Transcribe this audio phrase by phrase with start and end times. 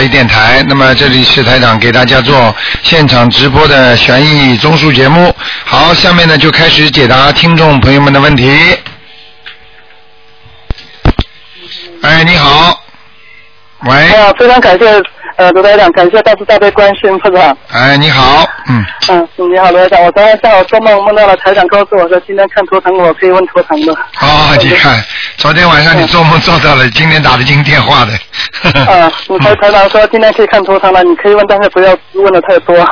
[0.00, 0.64] 华语电台。
[0.66, 5.34] 那么这里是台长给大家做现场直播的悬疑综述节目。
[5.66, 8.50] 好，下面呢就开始解答听众朋友们的问题。
[12.00, 12.82] 哎，你好，
[13.80, 14.86] 喂，哎呀，非常感谢
[15.36, 17.54] 呃罗台长，感谢大慈大悲观世音菩萨。
[17.70, 23.92] 哎，你好，嗯，嗯，你好罗台长，我昨天下午做梦梦到了台长告诉我说今天看图腾我可以问图腾的。
[23.92, 25.02] 哦，你看，
[25.36, 28.12] 昨天晚上你做梦做到了，今天打得进电话的。
[28.80, 32.76] 啊， 你台台长说今天可以看图腾了，你可以问，但是不要问的太多。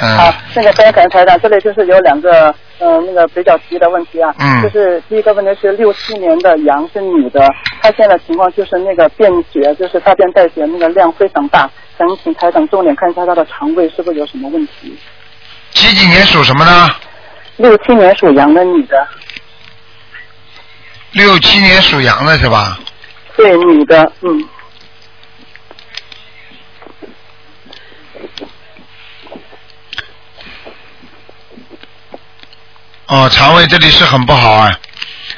[0.00, 7.40] 嗯好，那个非常感谢台长，这里就是有两个呃那个比较急的问题啊，嗯就是第一个问题是六七年的羊是女的，
[7.82, 11.68] 她现在情况就是那个便血，就是大便带血那个量非常大，
[11.98, 14.96] 想请台长重点看一下他的肠胃是不是有什么问题。
[15.72, 16.88] 几几年属什么呢？
[17.56, 19.08] 六七年属羊的女的，
[21.10, 22.78] 六七年属羊的是吧？
[23.36, 24.48] 对，女的，嗯，
[33.08, 34.72] 哦，肠胃这里是很不好啊。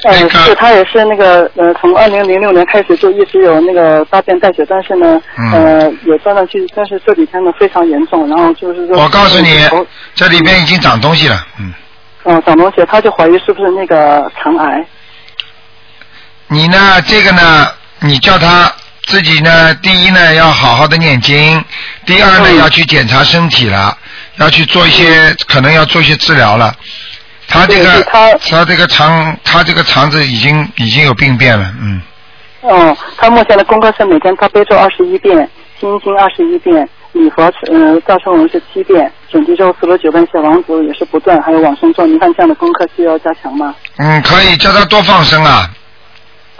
[0.03, 9.67] 呃，那个是他也是那个呃，从二零零六年开始就一直有那个大便带血，但是呢，嗯呃，有断断续续，但是这几天呢非常严重，然后就是说，我告诉你，
[10.15, 11.73] 这里边已经长东西了，嗯。
[12.23, 14.85] 嗯，长东西，他就怀疑是不是那个肠癌。
[16.47, 17.67] 你呢，这个呢，
[17.99, 18.71] 你叫他
[19.05, 21.63] 自己呢，第一呢要好好的念经，
[22.05, 23.97] 第二呢、嗯要去检查身体了，
[24.35, 26.71] 要去做一些可能要做一些治疗了。
[27.51, 32.01] 他这个他他这个肠他这个肠子已经已经有病变了，嗯。
[32.63, 43.73] 嗯，他目前的功课是每天他背诵二十一遍，心经二十一遍，礼佛呃大乘文是七遍，准提咒四十九遍，小王子也是不断，还有往生咒，你看这样的功课需要加强吗？
[43.97, 45.69] 嗯，可以叫他多放生啊。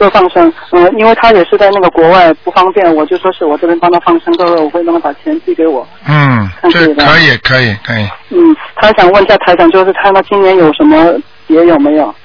[0.02, 5.88] 多放生，嗯，因为他也是在那个国外不方便，我就说是我这边帮他放生，到时候我会让他把钱寄给我。
[6.08, 8.10] 嗯，这可以可以可以。
[8.30, 11.14] 嗯，他想问一下台长，就是看他今年有什么
[11.48, 12.16] 节有没有？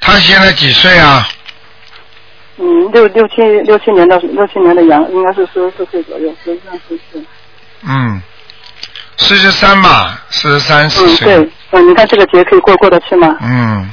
[0.00, 1.24] 他现在几岁啊？
[2.58, 7.24] 嗯，六六七六七年的六七年的羊，应该是四十四岁左右，十三十四。
[7.86, 8.20] 嗯，
[9.18, 11.26] 四十三吧，四十三四嗯，岁。
[11.36, 13.36] 对，嗯，你看这个节可以过过得去吗？
[13.40, 13.88] 嗯，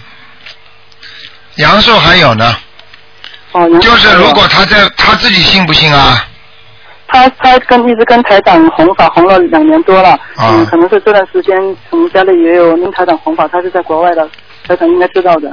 [1.55, 2.55] 阳寿还有呢，
[3.81, 6.27] 就是如果他在他自己信不信啊？
[7.07, 11.55] 他他跟一直跟台长弘法弘了两年多了，啊嗯，可能是这段时间
[11.91, 14.27] 我们家里也有跟台长弘法，他是在国外的，
[14.67, 15.51] 台长应该知道的。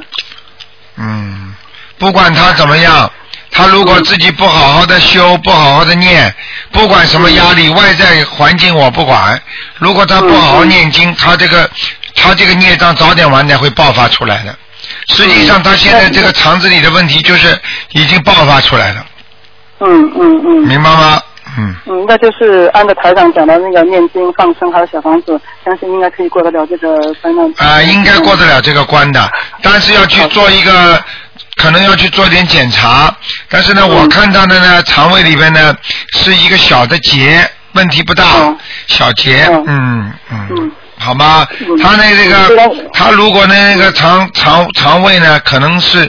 [0.96, 1.54] 嗯，
[1.98, 3.10] 不管他怎么样，
[3.50, 6.34] 他如果自己不好好的修，不好好的念，
[6.72, 9.38] 不管什么压力，外在环境我不管，
[9.76, 11.68] 如果他不好好念经，他这个
[12.14, 14.56] 他这个孽障早点晚点会爆发出来的。
[15.08, 17.58] 实际上，他现在这个肠子里的问题就是
[17.92, 19.06] 已经爆发出来了，
[19.80, 20.66] 嗯嗯嗯。
[20.66, 21.22] 明白吗？
[21.58, 27.52] 嗯，嗯，那就是按照台长讲的那个念经、放生还有小房子，相信应该可以过得了这个灾难。
[27.56, 29.28] 啊、应该过得了这个关的，
[29.60, 31.02] 但是要去做一个，
[31.56, 33.12] 可能要去做点检查。
[33.48, 35.74] 但是呢，我看到的呢，肠胃里边呢
[36.12, 38.56] 是一个小的结，问题不大，嗯。
[38.86, 40.12] 小结，嗯。
[40.30, 40.70] 嗯，
[41.00, 41.46] 好吗？
[41.60, 46.08] 嗯他那这个，他如果那个肠肠肠胃呢，可能是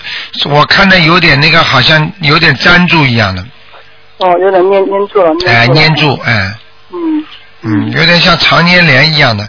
[0.50, 3.42] 我看的有点那个，好像有点粘住一样的，
[4.18, 5.32] 哦，有点粘粘住了。
[5.48, 6.54] 哎，粘住，哎，
[6.92, 7.26] 嗯
[7.64, 9.44] 嗯，有点像肠粘连一样的，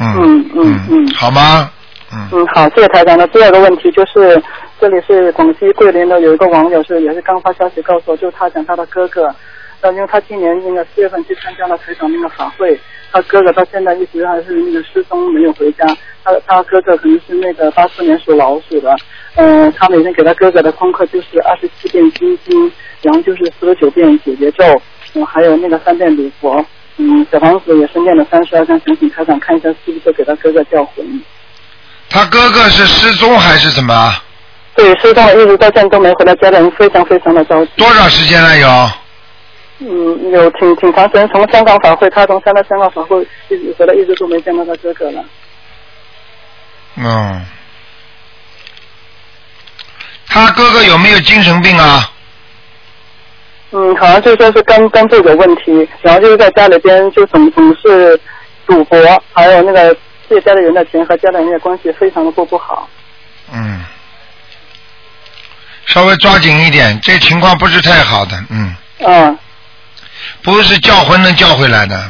[0.00, 1.70] 嗯嗯嗯嗯好吗？
[2.12, 3.18] 嗯嗯，好，谢谢台长。
[3.18, 4.40] 那第二个问题就是，
[4.80, 9.34] 这里是广西桂林的有一个网友是也是刚发消息告诉我，就是他讲他的哥哥，
[9.84, 12.80] 呃，因为他今年那个四月份去参加了台长那个法会，
[13.12, 15.86] 他哥哥到现在一直还是那个失踪没有回家，
[16.24, 18.96] 他他哥哥可能是那个八四年属老鼠的，
[19.34, 22.72] 嗯、他每天给他哥哥的功课就是二十七遍心经，
[23.02, 24.64] 然后就是四十九遍解结咒，
[25.12, 26.64] 嗯，还有那个三遍礼佛，
[26.96, 31.04] 嗯，小房子也是念了三十二张，想请台长看一下是不是给他哥哥叫魂。
[32.08, 34.14] 他哥哥是失踪还是怎么？
[34.74, 37.72] 对，失踪了，一直到现在都没回来，家里人非常非常的着急。
[37.76, 38.90] 多少时间了有？
[39.78, 45.24] 嗯，有挺挺长时间，从香港法会，他从参加香港法会一直回来，一直都没见到他哥哥了。
[46.96, 47.44] 嗯，
[50.28, 52.10] 他哥哥有没有精神病啊？
[53.72, 58.18] 嗯，好像就说是肝肝部有问题，然后就是在家里边就总总是
[58.66, 58.96] 赌博，
[59.32, 59.96] 还有那个
[60.28, 62.88] 借家里人的钱和家里人的关系非常的不不好。
[63.52, 63.84] 嗯，
[65.86, 69.38] 稍微抓紧一点，这情况不是太好的，嗯，嗯
[70.42, 72.02] 不是叫魂能叫回来的，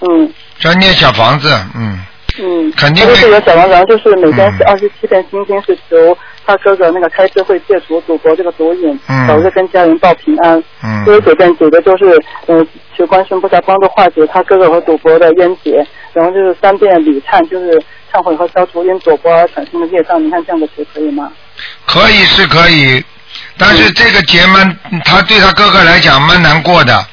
[0.00, 0.32] 嗯。
[0.62, 1.98] 要念小房子，嗯，
[2.38, 4.66] 嗯，肯定会他就是有小房，然后就是每天是嗯。
[4.66, 6.16] 二十七遍心经，是求
[6.46, 9.26] 他哥哥那个开智慧戒除赌博这个毒瘾，嗯。
[9.26, 10.62] 早日跟家人报平安。
[10.82, 11.04] 嗯。
[11.04, 12.66] 所以这边几个就是呃
[12.96, 17.82] 求观世音菩萨帮助化解他哥哥和赌博的冤结，然后就是三遍礼忏，就是
[18.12, 20.24] 忏悔和消除因赌博而产生的业障。
[20.24, 21.30] 你看这样的求可以吗？
[21.84, 23.04] 可以是可以，
[23.58, 27.06] 但是这个结蛮，他对他哥哥来讲蛮难过的，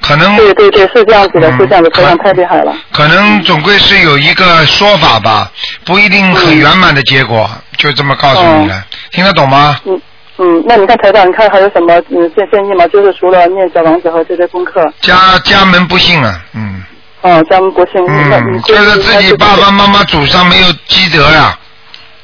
[0.00, 2.72] 可能对对对，是这样子的，嗯是这样子，可台长太厉害了。
[2.92, 5.50] 可能总归是有一个说法吧，
[5.84, 9.76] 不一定很圆满的结果，就这么告诉你了，听得懂吗？
[9.84, 10.00] 嗯
[10.38, 12.86] 嗯，那你看台长，你看还有什么嗯建建议吗？
[12.88, 16.84] 就是除了念小王子和这些功课，家家门不幸啊，嗯
[17.22, 21.58] 哦，咱们国庆，那你嗯，就是自己爸爸妈妈祖上没有积德呀、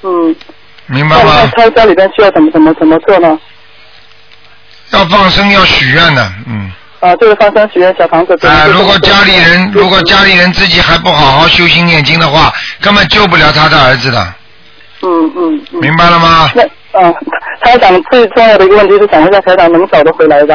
[0.03, 0.37] 嗯，
[0.87, 1.51] 明白吗？
[1.57, 3.37] 他家里边需要怎么怎么怎么做呢？
[4.91, 6.71] 要放生要许愿的，嗯。
[7.03, 8.37] 啊，就是放生许愿小房子。
[8.37, 14.35] 对啊、如果家里人如果家里人自己还不好好修心念经的话，根本救不了他的儿子的，
[15.03, 15.81] 嗯嗯嗯。
[15.81, 16.49] 明白了吗？
[16.55, 16.63] 那
[16.93, 17.15] 嗯，
[17.61, 20.55] 台长最重要的一个问题是想问一下台长能找得回来吧？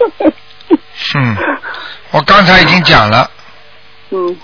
[1.16, 1.36] 嗯，
[2.10, 3.30] 我刚才已经讲了，
[4.10, 4.36] 嗯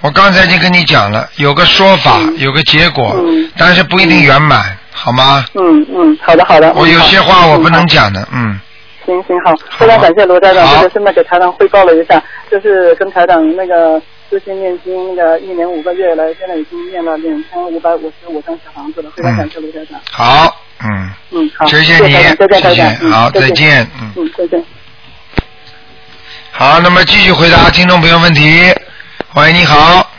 [0.00, 5.44] 我刚才已经跟你讲了，有个说法，有个结果，嗯但是不一定圆满，好吗？
[5.54, 6.72] 嗯嗯，好的好的。
[6.74, 8.04] 我有些话我不能讲。
[8.04, 8.60] 讲的，嗯，
[9.08, 10.76] 行行好，非常感谢罗台长，好。
[10.76, 19.98] 这个顺便给台长汇报了一下，就是跟台长那个最近念经那个一年五个月来，现在已经念了两千五百五十五张小房子了，非常感谢罗台长。
[20.10, 22.12] 好，嗯，嗯，好，谢谢你。
[22.12, 23.90] 再见好再再见。
[23.98, 24.12] 嗯。
[24.16, 24.62] 嗯，再见。
[26.50, 28.74] 好，那么继续回答听众朋友问题。
[29.34, 29.76] 喂，你好，
[30.16, 30.17] 哎，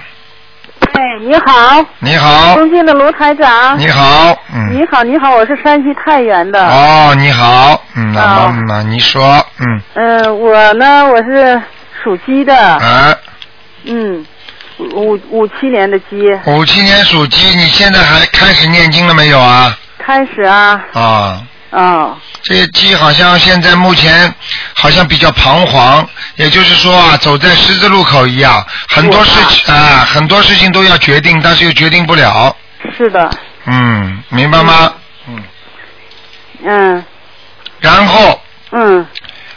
[1.22, 3.78] 你好，你好，尊敬的卢台长。
[3.78, 6.66] 你好，嗯，你好，你好，我是山西太原的。
[6.66, 11.62] 哦，你好，嗯，那啊那你说，嗯，嗯、我呢，我是
[12.02, 13.14] 属鸡的，啊，
[13.84, 14.26] 嗯，
[14.94, 19.78] 五五七年的鸡，五七年属鸡，你现在还开始念经了没有啊？
[19.98, 24.34] 开始啊，啊，哦，这些鸡好像现在目前
[24.74, 32.56] 好像比较彷徨，也就是说啊，走在十字路口一样，很多事情啊，很多事情都要决定，但是又决定不了，
[32.98, 33.30] 是的，
[33.66, 34.94] 嗯，明白吗？
[35.28, 35.44] 嗯，
[36.66, 37.06] 嗯。
[37.80, 39.06] 然后，嗯。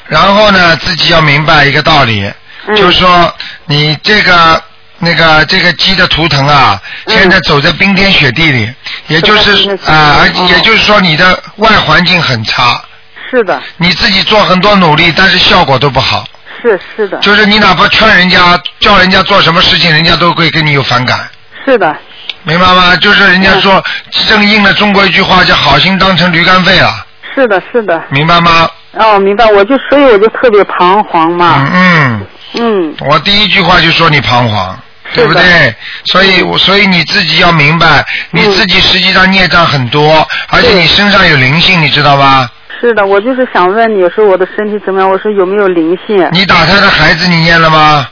[0.08, 2.30] 然后呢，自己要明白一个道理，
[2.66, 4.62] 嗯，就是说你这个
[5.04, 7.18] 那个这个鸡的图腾啊，嗯。
[7.18, 8.72] 现在走在冰天雪地里，
[9.08, 12.80] 也就是啊，也就是说你的外环境很差，
[13.28, 16.24] 是的，你自己做很多努力，但是效果都不好。
[16.62, 21.28] 是是的，就是你哪怕劝人家叫人家做什么事情，人家都会跟你有反感，
[21.64, 21.96] 是的，
[22.44, 22.94] 明白吗？
[22.96, 23.82] 就是人家说
[24.28, 28.70] 正应了中国一句话叫“好心当成驴肝肺”啊，是的，是的，明白吗？
[28.92, 32.20] 哦，明白，我就所以我就特别彷徨嘛，嗯
[32.54, 32.94] 嗯，嗯。
[33.10, 34.78] 我第一句话就说你彷徨。
[35.14, 35.74] 对不对？
[36.06, 42.50] 所以，我所以你自己要明白，你自己实际上孽障很多，而且你身上有灵性，你知道吧？
[42.80, 45.08] 是的，我就是想问你，说我的身体怎么样？
[45.08, 46.28] 我说有没有灵性？
[46.32, 48.08] 你打胎的孩子你念了吗？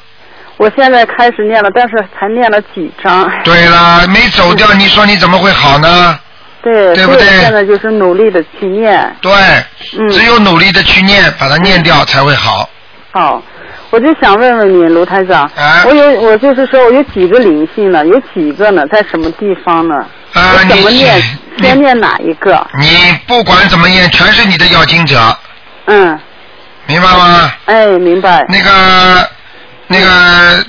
[0.57, 3.29] 我现在开始念了，但是才念了几章。
[3.45, 6.19] 对了， 没走掉，你说你怎么会好呢？
[6.63, 9.17] 对，对不对现在就是努力的去念。
[9.23, 9.33] 对，
[9.99, 12.69] 嗯，只有努力的去念，把它念掉才会好。
[13.11, 13.43] 好，
[13.91, 18.07] 我就想问问你，卢台长，啊我有我就是说我有几个灵性呢？
[18.07, 18.87] 有几个呢？
[18.87, 19.95] 在什么地方呢？
[20.33, 21.21] 啊我怎么念？
[21.59, 22.65] 先念哪一个？
[22.79, 22.89] 你
[23.27, 25.37] 不管怎么念，全是你的要经者，
[25.87, 26.19] 嗯，
[26.87, 27.53] 明白吗？
[27.67, 28.47] 哎，明白。
[28.49, 29.29] 那个，
[29.89, 30.65] 那个，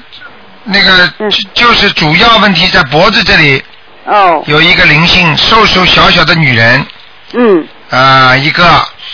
[0.63, 3.63] 那个，嗯就就是主要问题在脖子这里
[4.05, 6.83] 哦，有一个灵性，瘦瘦小小的女人
[7.33, 8.63] 嗯啊、一个，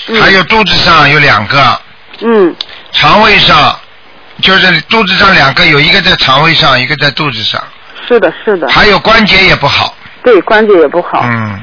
[0.08, 1.82] 嗯还有肚子上有两个，
[2.22, 2.56] 嗯，
[2.94, 3.78] 肠胃上
[4.42, 7.62] 就是肚子上两个，有一个在肠胃上，一个在肚子上，
[8.08, 11.22] 是的，是的，还有关节也不好，对，关节也不好。
[11.24, 11.60] 嗯，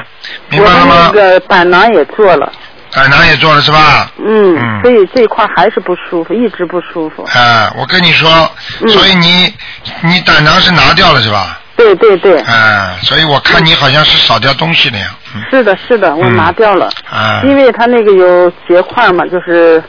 [0.50, 0.94] 明白了吗？
[1.06, 2.52] 那个胆囊也做了，
[2.92, 4.10] 胆囊也做了是吧？
[4.18, 7.24] 嗯，嗯所以这一块还是不舒服，一直不舒服。
[7.24, 8.50] 啊，我跟你说，
[8.80, 9.54] 嗯所以你
[10.02, 11.60] 你胆囊是拿掉了是吧？
[11.76, 15.06] 对对对，啊，所以我看你好像是少掉东西了呀。
[15.34, 19.82] 嗯是的，是的，我嗯拿掉了，啊，因为它那个有结块嘛，就是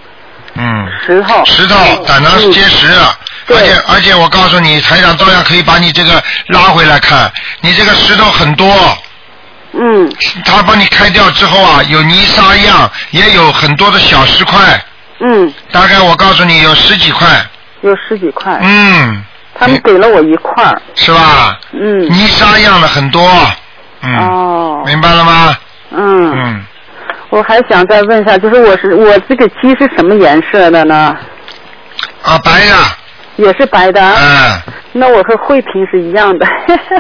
[0.56, 1.44] 嗯，石头。
[1.46, 7.32] 石头胆囊是结石了，而且而且我告诉你，台长照样可以把你这个拉回来看，
[7.62, 8.98] 你这个石头很多，
[9.74, 10.10] 嗯，
[10.46, 14.84] 他帮你开掉之后啊，有泥沙样，也有很多的小石块，
[15.20, 17.28] 嗯，大概我告诉你有十几块，
[17.82, 19.24] 有十几块，嗯，
[19.60, 21.60] 他们给了我一块儿，是吧？
[21.74, 23.30] 嗯，泥沙样的很多，
[24.02, 25.58] 嗯，哦，明白了吗？
[25.92, 26.66] 嗯，嗯，
[27.30, 31.16] 我还想再问一下，就是我是我这个鸡是什么颜色的呢？
[32.24, 32.76] 啊，白的，
[33.38, 34.62] 也是白的，嗯
[34.98, 36.46] 那我和慧萍是一样的，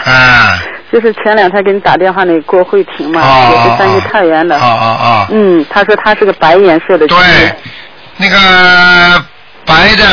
[0.05, 0.59] 嗯，
[0.91, 4.57] 就是前两天给你打电话那个郭慧婷嘛，啊也是山西太原的。
[4.57, 5.27] 啊啊啊！
[5.31, 7.15] 嗯，她说她是个白颜色的鸡。
[7.15, 7.55] 对，
[8.17, 8.37] 那个
[9.65, 10.03] 白的，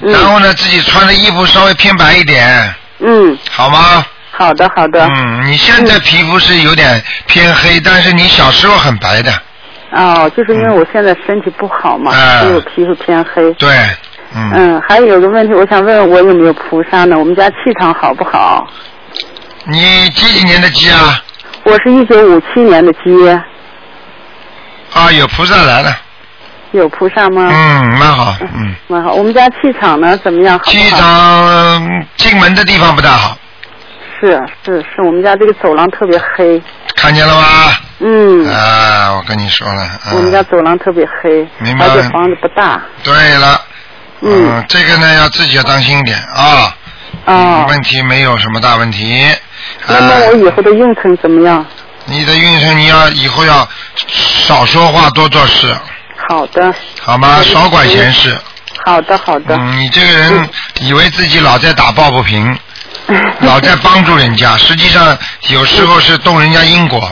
[0.00, 4.04] 嗯然后呢，自己穿的衣服稍微偏白一点，嗯，好吗？
[4.32, 5.04] 好的好的。
[5.06, 9.32] 嗯，你现在皮肤是有点偏黑，但是你小时候很白的，
[9.90, 13.52] 哦，就是因为我现在身体不好嘛，嗯所以我皮肤偏黑。
[13.54, 13.68] 对，
[14.34, 17.18] 嗯，嗯，还有个问题，我想问问我有没有菩萨呢？
[17.18, 18.66] 我们家气场好不好？
[19.64, 21.22] 你几几年的鸡啊？
[21.64, 23.28] 我是一九五七年的鸡，
[24.92, 25.96] 啊，有菩萨来了，
[26.72, 27.50] 有菩萨吗？
[27.52, 29.12] 嗯，蛮好，嗯，蛮好。
[29.12, 30.58] 我们家气场呢怎么样？
[30.58, 33.36] 好好气场进门的地方不大好，
[34.20, 36.60] 是是是，我们家这个走廊特别黑。
[36.96, 37.42] 看见了吗？
[38.00, 42.80] 嗯，啊，我跟你说了，嗯我们家走廊特别黑，明白而且房子不大。
[43.02, 43.60] 对了，
[44.22, 46.74] 嗯这个呢要自己要当心一点啊。
[47.26, 49.24] 哦，问题没有什么大问题。
[49.86, 51.64] 那么我以后的运程怎么样？
[52.06, 53.68] 你的运程你要以后要
[54.06, 55.72] 少说话，多做事，
[56.28, 57.42] 好的，好吗？
[57.42, 58.36] 少管闲事。
[58.84, 59.54] 好的，好的。
[59.54, 60.48] 嗯，你这个人
[60.80, 62.56] 以为自己老在打抱不平，
[63.40, 65.16] 老在帮助人家，实际上
[65.50, 67.10] 有时候是动人家因果。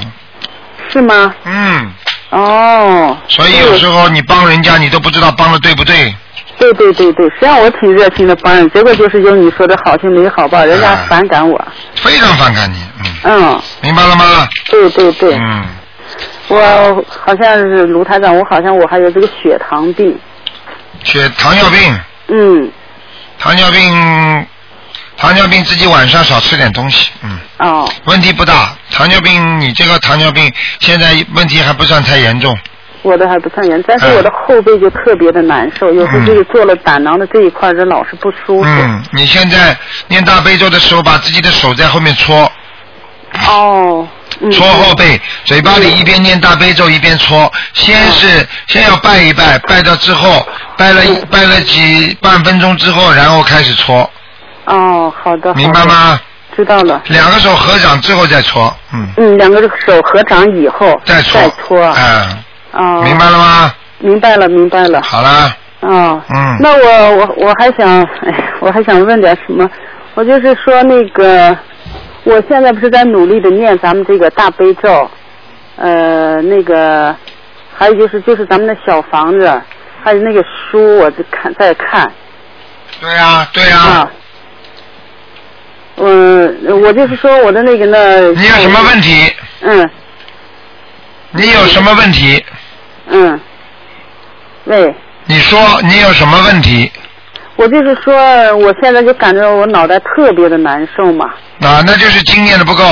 [0.88, 1.34] 是吗？
[1.44, 1.92] 嗯，
[2.30, 3.16] 哦。
[3.28, 6.14] 所以有时候你帮人家，你都不知道帮的对不对。
[6.58, 11.62] 对对对对，实际上我挺热心的帮人，结果就是有你说的好心没好报，人家反感我。
[11.96, 14.48] 非常反感你，嗯，嗯，明白了吗？
[14.70, 15.66] 对对对，嗯，
[16.48, 20.18] 我好像是卢台长，我好像我还有这个血糖病。
[21.04, 22.70] 血糖尿病，嗯，
[23.38, 24.46] 糖尿病，
[25.26, 28.72] 糖尿病自己晚上少吃点东西，嗯，哦，问题不大。
[28.92, 32.56] 糖尿病，你这个糖尿病现在问题还不算太严重，
[33.02, 38.68] 我的还不算严，但是嗯我的后背就特别的难受，有时候就是做了胆囊的这一块儿，人老是不舒服。
[38.68, 42.48] 嗯，你现在念大悲咒的时候，把自己的手在后面搓，
[43.48, 44.06] 哦，
[44.42, 47.52] 嗯，搓后背，嘴巴里一边念大悲咒一边搓。
[47.72, 54.08] 先是先要拜一拜，拜到之后，拜了一拜了几半分钟之后，然后开始搓，
[54.66, 56.20] 哦，好的，明白吗？
[56.54, 57.02] 知道了。
[57.08, 61.94] 两个手合掌之后再搓，嗯，嗯，两个手合掌以后再搓，再搓。
[61.96, 63.74] 嗯，哦，明白了吗？
[63.98, 65.02] 明白了，明白了。
[65.02, 69.68] 好了，哦，嗯那我我我还想，哎， 我还想问点什么？
[70.14, 71.54] 我就是说那个，
[72.24, 75.10] 我现在不是在努力的念咱们这个大悲咒，
[75.76, 77.14] 呃，那个，
[77.76, 79.60] 还有就是就是咱们的小房子，
[80.02, 82.10] 还有那个书，我在看在看
[82.98, 84.10] 对呀、对呀、啊。
[85.96, 88.30] 嗯，我就是说我的那个呢。
[88.32, 89.32] 你有什么问题？
[89.62, 89.90] 嗯
[91.32, 92.44] 你有什么问题？
[93.08, 93.40] 嗯，
[94.64, 94.94] 喂。
[95.26, 96.90] 你说你有什么问题？
[97.56, 98.14] 我就是说，
[98.56, 101.26] 我现在就感觉我脑袋特别的难受嘛，
[101.60, 102.84] 啊，那就是经验的不够。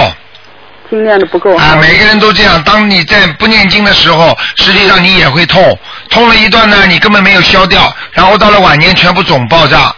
[0.90, 1.56] 经验的不够。
[1.56, 2.62] 啊，每个人都这样。
[2.64, 5.78] 当你在不念经的时候，实际上你也会痛，
[6.11, 9.94] 痛了一段呢，你根本没有消掉，然后到了晚年全部总爆炸。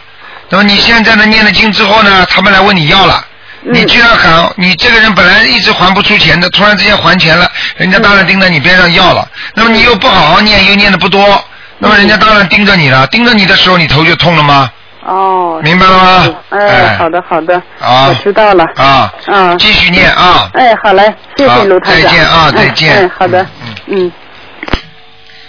[0.49, 3.23] 那么你现在呢，念了经之后呢，他们来问你要了。
[3.63, 9.27] 嗯你居然喊你这个人本来一直还不出钱的，突然之间还钱了，人家当然盯着你边上要了。
[9.55, 11.43] 那么你又不好好念，又念的不多，
[11.79, 13.05] 那么人家当然盯着你了。
[13.07, 14.71] 盯着你的时候，你头就痛了吗？
[15.03, 15.59] 哦。
[15.63, 16.35] 明白了吗？
[16.51, 18.63] 哎，好的好的，啊我知道了。
[18.77, 19.55] 啊，啊。
[19.59, 20.49] 继续念啊。
[20.53, 22.03] 哎，好嘞，谢好谢卢台长。
[22.03, 24.11] 再见啊哎再见哎，好的，嗯嗯。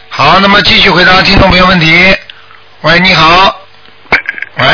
[0.08, 2.16] 好，那么继续回答听众朋友问题。
[2.80, 3.54] 喂，你好。
[4.58, 4.64] 喂。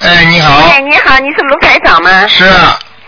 [0.00, 0.58] 哎，你好。
[0.68, 2.26] 哎，你好，你是卢排长吗？
[2.28, 2.44] 是。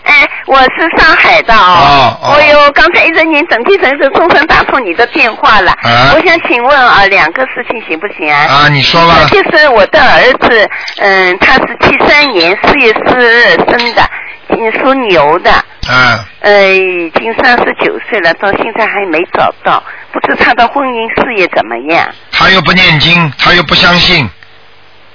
[0.03, 5.71] 哎，我是上海的哦哦我有刚才一直您整体城市充分打通你的电话了。
[5.83, 8.45] 啊我想请问啊，两个事情行不行啊？
[8.47, 9.27] 啊，你说吧。
[9.29, 10.69] 就是我的儿子，
[10.99, 14.09] 嗯，他是七三年四月四日生的，
[14.49, 15.51] 嗯属牛的。
[15.89, 22.07] 嗯，呃，已经三十九岁了，到现在还没找到，不知他的婚姻事业怎么样？
[22.31, 24.29] 他又不念经，他又不相信，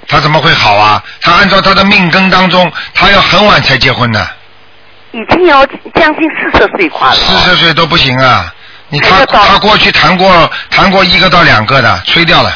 [0.07, 1.03] 他怎么会好啊？
[1.21, 4.27] 他按照他的命根当中，他要很晚才结婚呢，
[5.11, 7.15] 已经要将近四十岁快了。
[7.15, 8.53] 四十岁都不行啊！
[8.89, 12.55] 你他他过去谈过谈过一个到两个的，吹掉了。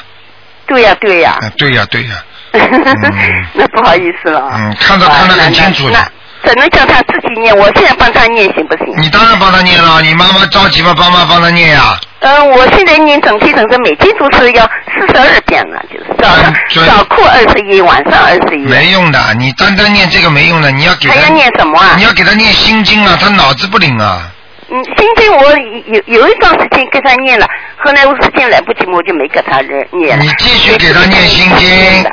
[0.67, 2.23] 对呀、对呀、啊，对呀对呀，
[3.53, 4.49] 那不好意思了。
[4.53, 6.11] 嗯，看到看得很清楚的。
[6.47, 8.87] 那只能叫他自己念，我现在帮他念行不行？
[9.01, 10.95] 你当然帮他念了，你妈妈着急吗？
[10.97, 18.59] 帮忙帮他念呀、嗯，我现在念整体整个每天都是要四十二遍了，就是早上准早课二十一，晚上二十一。
[18.59, 24.31] 没用的，你单单念这个没用的，你要给他还要念什么啊你要给他念心经啊，他脑子不灵啊。
[24.69, 25.43] 嗯，心经我
[25.87, 27.45] 有有一段时间给他念了，
[27.77, 29.59] 后来我时间来不及，我就没给他
[29.91, 30.23] 念了。
[30.23, 32.05] 你继续给他念心经，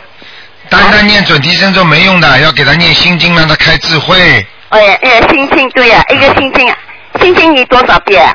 [0.74, 4.46] 单单念准提神咒没用的，要给他念心经，让他开智慧。
[4.70, 6.76] 哎哎，心经对呀、一个心经啊，
[7.20, 8.34] 心经你多少遍？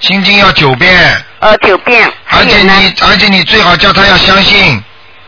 [0.00, 2.10] 心经要九遍，呃，九遍。
[2.24, 2.72] 还而且呢？
[2.80, 4.82] 你而且你最好叫他要相信，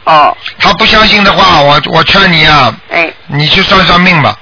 [0.05, 4.37] 哦，他不相信的话，我我劝你啊，哎，你去算算命吧，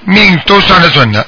[0.00, 1.26] 命都算得准的。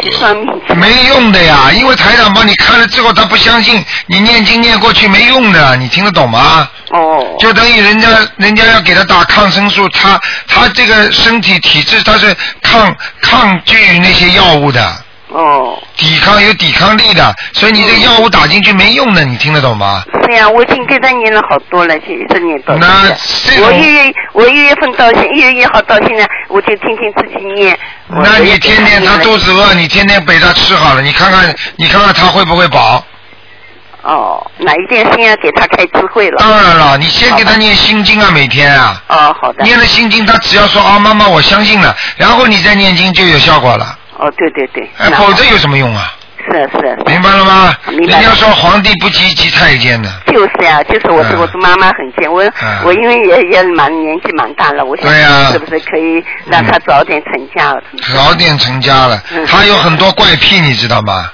[0.00, 0.74] 去算命去。
[0.74, 6.68] 没用的呀，因为台长帮你看了之后，他不相信你念经念过去没用的，你听得懂吗？
[6.90, 7.36] 哦。
[7.38, 15.04] 就等于人家人家要给他打抗生素，他他这个身体体质他是抗抗拒那些药物的，
[15.36, 20.02] 哦，抵抗有抵抗力的，所以你这个药物打进去没用的，你听得懂吗？
[20.24, 23.18] 对呀，我已经给他念了好多了，就一直念到现那在。
[23.44, 27.78] 这我一月我一月份到现一月一号到现在，我就天天自己念。
[28.08, 33.04] 那你天天他肚子饿，你天天给他吃好了，你看看你看看他会不会饱？
[34.06, 36.36] 哦，那一定先要给他开智慧了。
[36.38, 39.02] 当然了，你先给他念心经啊，每天啊。
[39.08, 39.64] 哦，好的。
[39.64, 44.88] 念了心经，他只要说啊，妈妈，我相信了，然后你再念经就有效果了，哦，对对对。
[44.98, 46.12] 哎，否则有什么用啊？
[46.48, 46.96] 是啊是啊。
[47.04, 47.74] 明白了吗？
[47.88, 52.52] 明白人家说皇帝不急急太监呢，就是呀、就是我是、嗯我是妈妈很贱，我、嗯
[52.84, 57.82] 我因为也也蛮年纪蛮大了，我想对呀是不是可以让他早点成家了？
[58.14, 59.44] 早点成家了嗯。
[59.46, 61.28] 他有很多怪癖，你知道吗？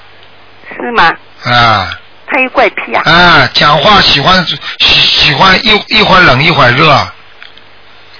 [0.75, 1.13] 是吗？
[1.45, 1.91] 啊
[2.27, 3.01] 她有怪癖啊？
[3.05, 6.89] 啊，讲话喜欢喜喜欢一一会儿冷一会儿热。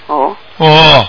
[0.07, 1.07] 哦，哦，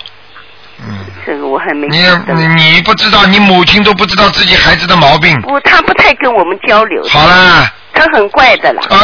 [0.81, 1.99] 嗯，这个我还没你
[2.35, 5.41] 你你不知道，你母亲都不知道自己孩子的毛病。
[5.43, 8.83] 不，他不太跟我们交流，好了，他很怪的啦。
[8.89, 8.97] 啊，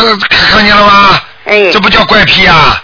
[0.51, 1.21] 看见了吗？
[1.47, 2.83] 哎，这不叫怪癖啊，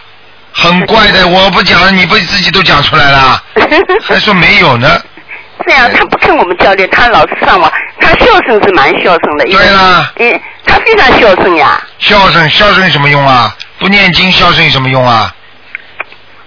[0.52, 1.26] 很怪的。
[1.28, 3.42] 我不讲了，你不自己都讲出来了，
[4.02, 5.00] 还说没有呢？
[5.66, 9.44] 这样，她不跟我们交流，他老是上网，他孝顺是蛮孝顺的。
[9.46, 11.80] 对啦，哎，她非常孝顺呀。
[11.98, 13.56] 孝顺孝顺有什么用啊？
[13.78, 15.32] 不念经孝顺有什么用啊？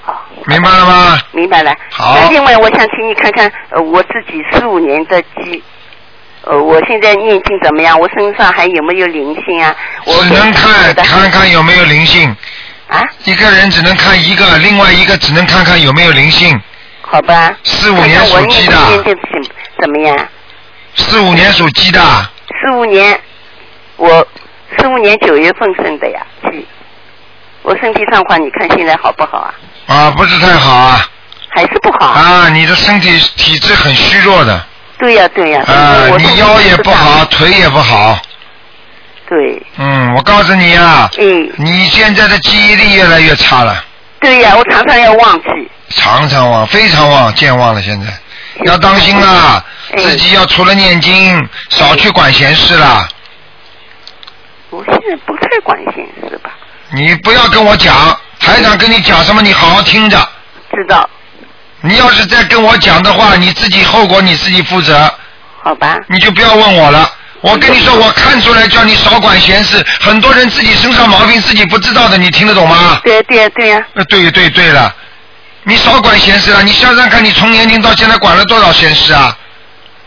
[0.04, 1.20] 好，明白了吗？
[1.32, 1.74] 明白了。
[1.90, 5.64] 好那另外，我想请你看看，呃，我自己四五年的鸡，
[6.44, 8.00] 呃，我现在念经怎么样？
[8.00, 9.76] 我身上还有没有灵性啊？
[10.06, 12.36] 我只能看看看有没有灵性。
[12.88, 16.60] 啊，一个人只能看一个，另外一个只能看看有没有灵性。
[17.02, 17.54] 好吧。
[17.64, 19.44] 四五年属鸡的看看我念的怎
[19.82, 20.28] 怎么样？
[20.96, 22.02] 四五年属鸡的，
[22.64, 23.20] 四五年，
[24.00, 24.26] 我
[24.80, 26.66] 十五年九月份生的呀，鸡。
[27.62, 29.54] 我身体状况，你看现在好不好啊？
[29.88, 31.06] 啊，不是太好啊
[31.50, 32.06] 还是不好？
[32.08, 32.48] 啊！
[32.50, 34.66] 你的身体体质很虚弱的
[34.98, 37.26] 对呀、对呀、啊，你腰也不好，。
[37.26, 38.18] 腿也不好。
[39.28, 43.84] 对，嗯，我告诉你啊，嗯，你现在的记忆力越来越差了，
[44.22, 45.50] 对呀、我常常要忘记。
[45.90, 47.82] 常常忘，非常忘，健忘了。
[47.82, 48.08] 现在
[48.64, 53.08] 要当心啦，哎自己要除了念经，少去管闲事啦。
[54.72, 56.52] 我现在不太管闲事吧？
[56.92, 60.18] 你不要跟我讲，台长跟你讲什么，你好好听着。
[60.72, 61.10] 知道，
[61.82, 65.12] 你要是再跟我讲的话，你自己后果你自己负责，
[65.64, 65.98] 好吧？
[66.08, 67.12] 你就不要问我了。
[67.42, 73.00] 我跟你说，我看出来叫你少管闲事，很多人自己身上毛病自己不知道的，你听得懂吗？
[73.04, 74.94] 对呀、对呀、对呀、呃，对对对了，
[75.64, 76.62] 你少管闲事了。
[76.62, 79.36] 你想想看，你从年轻到现在管了多少闲事啊？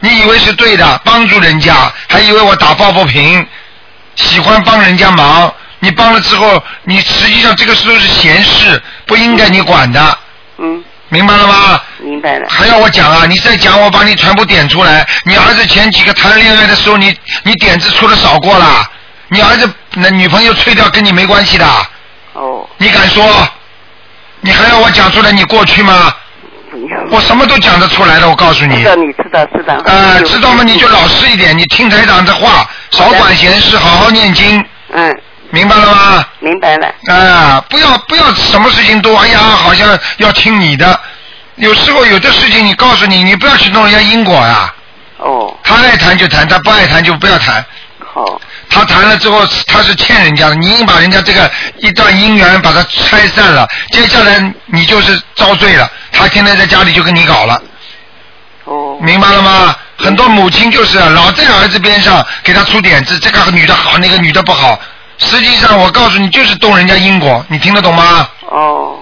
[0.00, 3.46] 你以为是对的，帮助人家，还以为我打抱不平，
[4.16, 5.52] 喜欢帮人家忙。
[5.80, 10.18] 你帮了之后，你实际上这个时候是闲事，不应该你管的，
[10.58, 11.82] 嗯，明白了吗？
[11.98, 12.46] 明白了。
[12.48, 13.26] 还要我讲啊？
[13.28, 15.04] 你再讲，我把你全部点出来。
[15.24, 18.88] 你儿子前几个谈恋爱的时候，你你点子出的少过了。
[19.28, 21.66] 你儿子那女朋友吹掉跟你没关系的，
[22.34, 23.48] 哦，你敢说？
[24.40, 26.14] 你还要我讲出来你过去吗？
[27.12, 28.84] 我什么都讲得出来的，我告诉你知。
[28.86, 29.76] 道，你知道，知道。
[29.84, 30.62] 呃，知道吗？
[30.64, 35.14] 你就老实一点，你听台长的话，少管闲事，好好念经，嗯，
[35.50, 36.24] 明白了吗？
[36.40, 36.86] 明白了。
[37.14, 40.98] 啊、不要不要什么事情都哎呀，好像要听你的。
[41.56, 44.74] 有时候有的事情，你告诉你，你不要去弄人家因果呀、
[45.18, 47.62] 哦，他爱谈就谈，他不爱谈就不要谈。
[48.14, 55.90] 好，他谈了之后，他是欠人家的，你已经把人家这个一段姻缘把它拆散了，接下来你就是遭罪了。
[56.12, 57.62] 他天天在家里就跟你搞了，
[58.64, 59.74] 哦，明白了吗？
[59.96, 64.78] 很多母亲就是啊老在儿子边上给他出点子，这个女的好，那个女的不好。
[65.16, 68.28] 实际上，我告诉你，就是动人家因果，你听得懂吗？
[68.42, 68.98] 哦，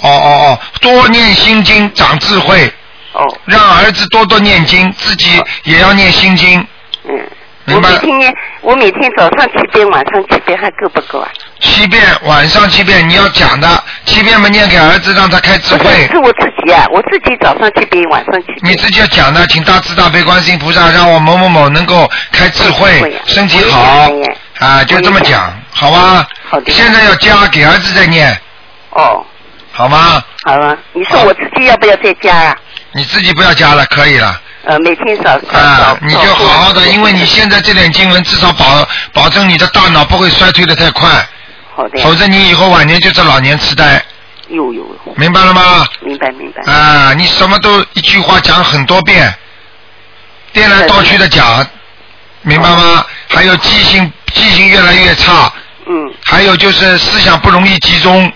[0.00, 2.72] 哦哦哦，多念心经长智慧，
[3.12, 6.66] 哦，让儿子多多念经，自己也要念心经。
[7.06, 7.28] 嗯。
[7.66, 11.28] 我每天，我每天早上七遍，晚上七遍，还够不够啊？
[11.60, 13.66] 七遍，晚上七遍，你要讲的，
[14.04, 16.06] 七遍嘛念给儿子，让他开智，慧。
[16.08, 18.58] 是我自己啊，我自己早上七遍，晚上七遍。
[18.62, 24.10] 你自己要讲的，请大慈大悲观世音菩萨让我某某某能够开智慧身体好
[24.58, 26.26] 啊，就这么讲，好吧？
[26.50, 28.38] 好的现在要加给儿子再念，
[28.90, 29.24] 哦，
[29.72, 30.22] 好吗？
[30.44, 32.56] 好了，你说我自己要不要再加啊？
[32.92, 34.38] 你自己不要加了，可以了。
[34.66, 41.08] 呃，每天少少啊，你就好好的，因为你现在这点经文至少保保证你的大脑不会衰退的太快，
[41.74, 44.02] 好的，否则你以后晚年就是老年痴呆，
[44.48, 44.82] 有有，
[45.16, 45.86] 明白了吗？
[46.00, 46.72] 明白明白。
[46.72, 49.34] 啊，你什么都一句话讲很多遍，
[50.52, 51.66] 颠来倒去的讲，
[52.40, 53.04] 明白吗？
[53.28, 55.52] 还有记性记性越来越差，
[55.86, 58.32] 嗯，还有就是思想不容易集中，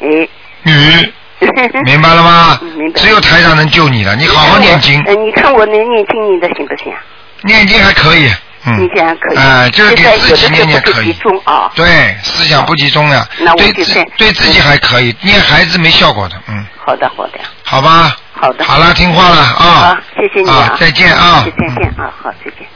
[0.00, 0.28] 哎，
[0.64, 1.12] 女，
[1.84, 2.92] 明白了吗嗯明？
[2.92, 6.98] 白只有台长能救你了，你好好念经，呃，你看我能念经念的行不行啊？
[7.42, 8.30] 念经还可以，
[8.66, 9.36] 嗯念，经还可以。
[9.38, 11.70] 哎就是给自己念念可以集中啊。
[11.74, 18.64] 对，思想不集中呀，那我对自就在对自己还可以，念孩子没效果的，嗯，好的好的，好吧，好的。
[18.64, 22.66] 好了，听话了啊好啊，，谢谢你啊，再见啊再见啊，好，再见。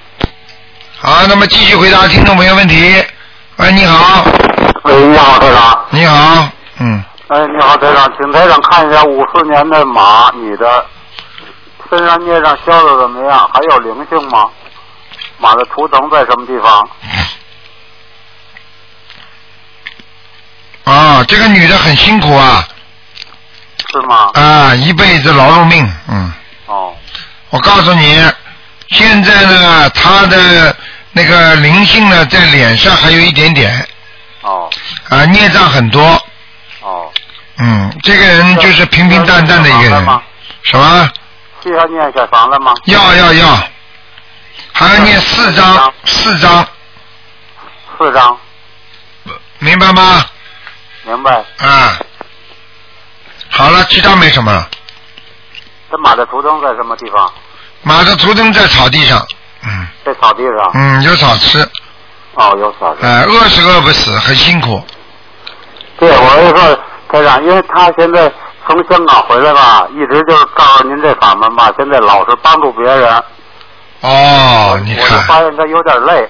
[0.98, 3.04] 好，那么继续回答听众朋友问题。
[3.56, 4.24] 喂，你好，
[4.84, 5.84] 喂，你好，台长。
[5.90, 6.48] 你好，
[6.80, 10.86] 嗯，哎，你好，台长，请台长看一下五四年的马女的
[11.88, 13.50] 身上孽障消的怎么样？
[13.52, 14.46] 还有灵性吗？
[15.38, 16.88] 马的图腾在什么地方？
[20.84, 22.62] 啊，这个女的很辛苦啊，
[23.90, 24.30] 是吗？
[24.34, 26.30] 啊，一辈子劳碌命，嗯，
[26.66, 26.94] 哦，
[27.48, 28.22] 我告诉你，
[28.90, 30.76] 现在呢，她的
[31.12, 33.88] 那个灵性呢，在脸上还有一点点，
[34.42, 34.68] 哦，
[35.08, 36.20] 啊，孽障很多，哦。
[37.58, 40.04] 嗯，这个人就是平平淡淡的一个人，
[40.62, 41.10] 什么？
[41.62, 42.74] 需要念小房子吗？
[42.84, 43.58] 要要要，
[44.72, 46.66] 还要念四张，四张，
[47.96, 48.36] 四张，
[49.60, 50.24] 明白吗？
[51.04, 51.44] 明白。
[51.58, 51.98] 啊，
[53.50, 54.68] 好了，其他没什么了。
[55.90, 57.32] 这马的图腾在什么地方？
[57.82, 59.24] 马的图腾在草地上，
[59.62, 60.70] 嗯在草地上。
[60.74, 61.66] 嗯，有草吃，
[62.34, 63.06] 哦，有草地。
[63.06, 64.84] 呃，饿是饿不死，很辛苦。
[65.98, 66.78] 对，我就说
[67.10, 68.30] 台长，因为他现在
[68.66, 73.22] 从香港回来吧，一直就是告诉您这法门吧，现在老是帮助别人。
[74.00, 76.28] 哦，你我就看，发现他有点累。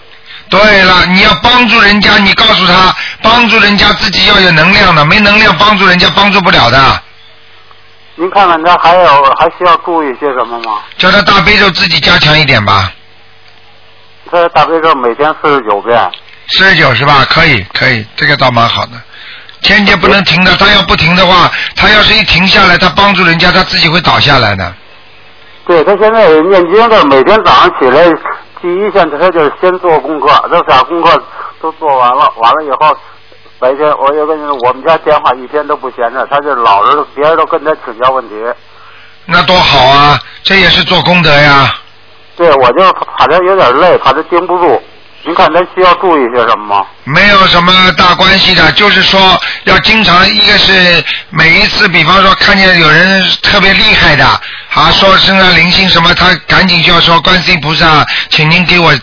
[0.51, 7.01] 对了，你要帮助人家，你告诉他，帮助人家自己要有能量的，没能量帮助人家帮助不了的。
[8.17, 10.83] 您看看他还有还需要注意些什么吗？
[10.99, 12.93] 叫他大悲咒自己加强一点吧，
[14.31, 16.13] 这大悲咒每天四十九遍。
[16.51, 17.25] 四十九是吧？
[17.31, 18.93] 可以，可以，这个倒蛮好的。
[19.65, 24.73] 天天不能停的，他要不停的话，他要是一停下来，他帮助人家，他自己会倒下来的。
[25.67, 28.05] 对他现在念经的，每天早上起来
[28.61, 31.23] 第一件他就是先做功课，这啥功课
[31.61, 32.97] 都做完了，完了以后
[33.59, 38.35] 白天我就跟你说，我们家电话一天都不闲着，他就老是别人都跟他请教问题。
[39.25, 40.21] 那多好啊！
[40.43, 41.73] 这也是做功德呀。
[42.37, 44.83] 对，我就怕他有点累，怕他盯不住。
[45.27, 46.87] 您看他需要注意些什么吗？
[47.05, 58.95] 没有什么大关系的，就是说要经常，一个是每一次，比方说看见有人特别厉害的，啊，说身上灵性什么，他赶紧就要说观世音菩萨，请您给我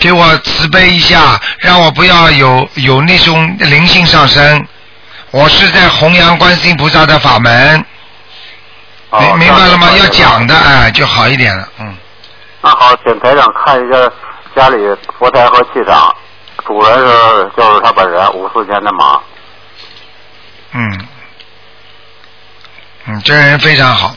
[0.00, 4.66] 给我慈悲一下，让我不要有有那种灵性上升。
[5.30, 7.84] 我是在弘扬观世音菩萨的法门，
[9.10, 9.90] 哦明明白了吗？
[9.96, 11.94] 要讲的，哎，就好一点了，嗯。
[12.62, 14.10] 那好，请台长看一下
[14.58, 14.76] 家里
[15.16, 16.12] 佛台和气场，
[16.66, 19.20] 主人是就是他本人，五四年的马。
[20.72, 21.06] 嗯，
[23.06, 24.16] 嗯，这人非常好，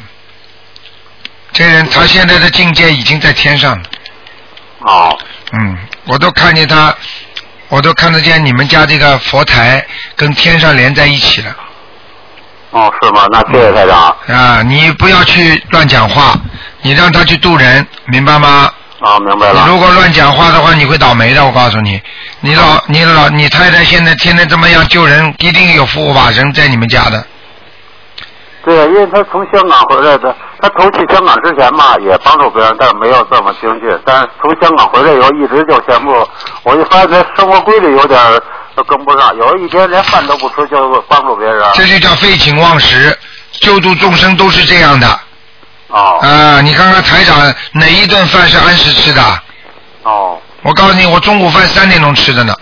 [1.52, 3.84] 这人他现在的境界已经在天上了。
[4.80, 5.16] 哦，
[5.52, 5.78] 嗯，
[6.08, 6.92] 我都看见他，
[7.70, 11.56] 我都看得见你们家这个佛台跟天上连在一起了。
[12.72, 13.28] 哦，是吗？
[13.30, 14.16] 那谢谢台长。
[14.28, 16.34] 啊，你不要去乱讲话，
[16.82, 18.74] 你让他去渡人，明白吗？
[19.02, 19.64] 啊，明白了。
[19.66, 21.44] 你如果乱讲话的话，你会倒霉的。
[21.44, 22.00] 我告诉你，
[22.40, 27.26] 你老你老你太太现在天天这么样救人，一定有护法神在你们家的。
[28.64, 33.90] 对，因为他从香港回来的，他头去香港之前嘛，也帮助别人，但是没有这么精进。
[34.06, 36.28] 但是从香港回来以后，一直就羡慕，
[36.62, 38.20] 我就发现他生活规律有点
[38.76, 41.64] 都跟不上，有一天连饭都不吃就帮助别人。
[41.74, 43.18] 这就叫废寝忘食，
[43.62, 45.08] 救度众生都是这样的。
[45.92, 49.42] 哦啊，你看看台长哪一顿饭是按时吃的？
[50.04, 52.56] 哦我告诉你，我中午饭三点钟吃的呢。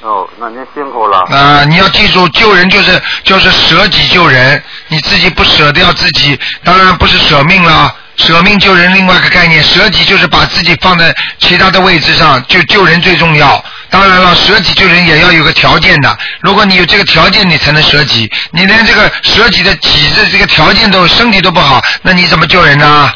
[0.00, 1.18] 哦，那您辛苦了。
[1.30, 7.94] 啊，你要记住，救人就是就是舍己救人，你自己不舍掉自己，当然不是舍命了。
[8.16, 13.62] 舍命救人，另外一个概念，舍己就是把自己放在其他的位置上，就救人最重要。
[13.94, 18.28] 当然了，舍己救人也要有个条件的，如果你有这个条件，你才能舍己。
[18.50, 23.12] 你连这个舍己的己的这个条件都身体都不好，那你怎么救人呢？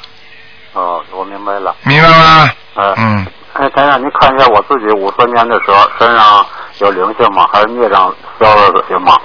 [0.74, 1.74] 哦，我明白了。
[1.82, 2.50] 明白吗？
[2.76, 2.94] 嗯。
[2.96, 6.46] 嗯，哎，台长，您看一下我自己五三年的时候身上
[6.78, 7.48] 有灵性吗？
[7.52, 9.18] 还是孽障消了的行吗？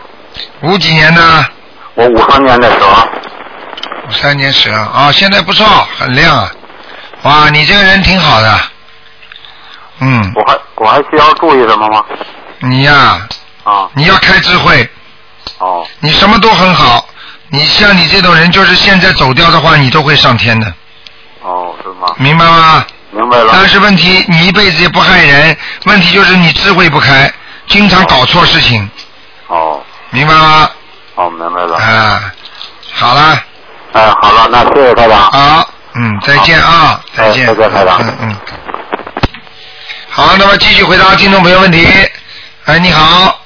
[0.61, 1.45] 五几年的，
[1.93, 3.07] 我五三年的时候，
[4.09, 5.63] 五三年蛇啊，现在不错，
[5.99, 6.51] 很亮啊。
[7.21, 8.59] 哇，你这个人挺好的。
[10.05, 12.03] 嗯，我还我还需要注意什么吗？
[12.59, 13.25] 你呀、
[13.63, 14.89] 啊，你要开智慧，
[15.59, 17.07] 哦你什么都很好。
[17.49, 20.73] 你像你这种人，就是现在走掉的话，你都会上天的，
[21.41, 22.07] 哦，是吗？
[22.17, 22.85] 明白吗？
[23.11, 23.51] 明白了。
[23.53, 27.31] 但是问题，你一辈子也不害人，问题就是你智慧不开，
[27.67, 28.89] 经常搞错事情，
[29.47, 30.69] 哦明白吗？
[31.15, 31.77] 哦，明白了。
[31.77, 32.33] 啊，
[32.91, 33.39] 好了，
[33.93, 35.31] 哎，好了，那谢谢台长。
[35.31, 38.35] 好，嗯，再见啊，再见，哎再见台长嗯嗯。
[40.15, 41.87] 好，那么继续回答听众朋友问题。
[42.65, 43.41] 哎，你好，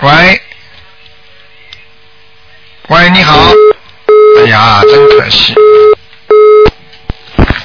[0.00, 0.40] 喂，
[2.88, 3.34] 喂，你好，
[4.40, 5.54] 哎呀，真可惜。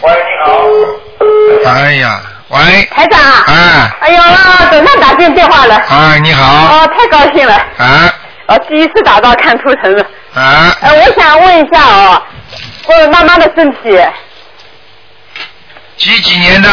[0.02, 1.72] 喂，你好。
[1.72, 4.22] 哎呀，喂，台长，哎，哎呦，
[4.70, 8.14] 总算打进电话了，哎，你好，哦，太高兴了，哎，
[8.48, 10.06] 哦，第一次打到看图腾了。
[10.34, 12.22] 哎，哎，我想问一下哦，
[12.90, 13.98] 问妈妈的身体，
[15.96, 16.70] 几几年的？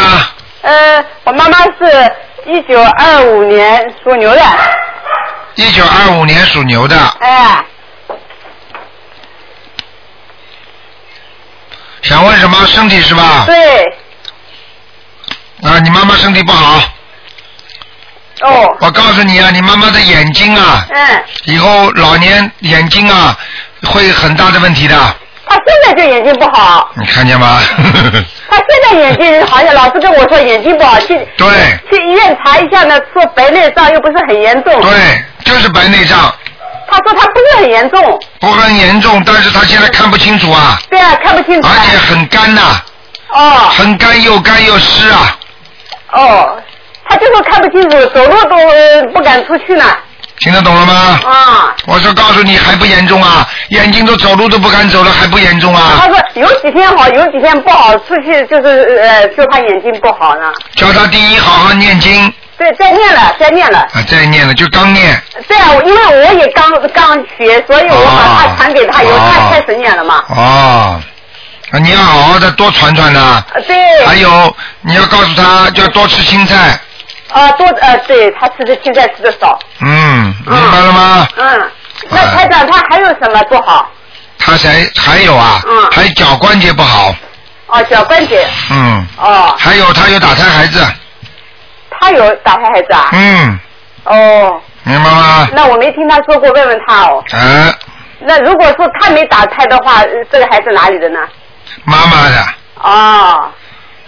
[0.64, 2.12] 呃，我妈妈是
[2.46, 4.42] 一九二五年属牛的，
[5.56, 7.62] 一九二五年属牛的，哎，
[12.00, 12.66] 想问什么？
[12.66, 13.44] 身体是吧？
[13.44, 13.84] 对，
[15.68, 16.80] 啊，你妈妈身体不好。
[18.40, 23.36] 哦，我告诉你啊，你妈妈的眼睛啊，嗯，以后老年眼睛啊
[23.82, 24.96] 会很大的问题的，
[25.46, 27.58] 她现在就眼睛不好，你看见吗？
[28.50, 31.46] 他现在眼睛好像老是跟我说眼睛不好，去对。
[31.90, 34.90] 去医院查一下呢，说白内障又不是很严重，对，
[35.44, 36.32] 就是白内障，
[36.88, 42.60] 他说他不是很严重，不很严重，但是他现在看不清楚啊，对啊，看不清楚啊，而且很干呐、
[43.30, 43.68] 哦。
[43.76, 45.36] 很干又干又湿啊，
[46.12, 46.56] 哦，
[47.08, 49.84] 他就说看不清楚，走路都呃不敢出去呢，
[50.40, 50.94] 听得懂了吗？
[51.24, 51.74] 啊。
[51.86, 56.08] 我说告诉你还不严重啊，眼睛都走路都不敢走了，还不严重啊他？
[56.08, 60.52] 说有几天好，有几天不好，出去就是呃，就他眼睛不好呢。
[60.76, 63.78] 叫他第一好好念经对，再念了，再念了。
[63.80, 70.22] 啊，再念了就刚念，对啊，因为我也刚刚学，所以我把它传给他，以后哦他开始念了嘛。
[70.28, 71.00] 哦，
[71.72, 73.44] 啊你要好好的多传传呐。
[73.54, 74.06] 呃对。
[74.06, 76.78] 还有你要告诉他，就要多吃青菜。
[77.34, 79.58] 啊，多呃，对他吃的青菜吃的少。
[79.80, 81.28] 嗯，明白了吗？
[81.36, 81.70] 嗯。
[82.10, 83.88] 那台长他还有什么不好？
[84.38, 87.14] 他还还有啊，嗯还脚关节不好，
[87.66, 88.46] 哦，脚关节。
[88.70, 90.80] 嗯，哦，还有他有打胎孩子，
[91.90, 93.08] 他有打胎孩子啊？
[93.12, 93.58] 嗯，
[94.04, 95.48] 哦，明白吗？
[95.52, 97.24] 那我没听他说过，问问他哦。
[97.32, 97.74] 嗯，
[98.20, 101.20] 那如果说他没打胎的话，呃这个孩子哪里的呢？
[101.84, 102.46] 妈妈的，
[102.82, 103.50] 哦。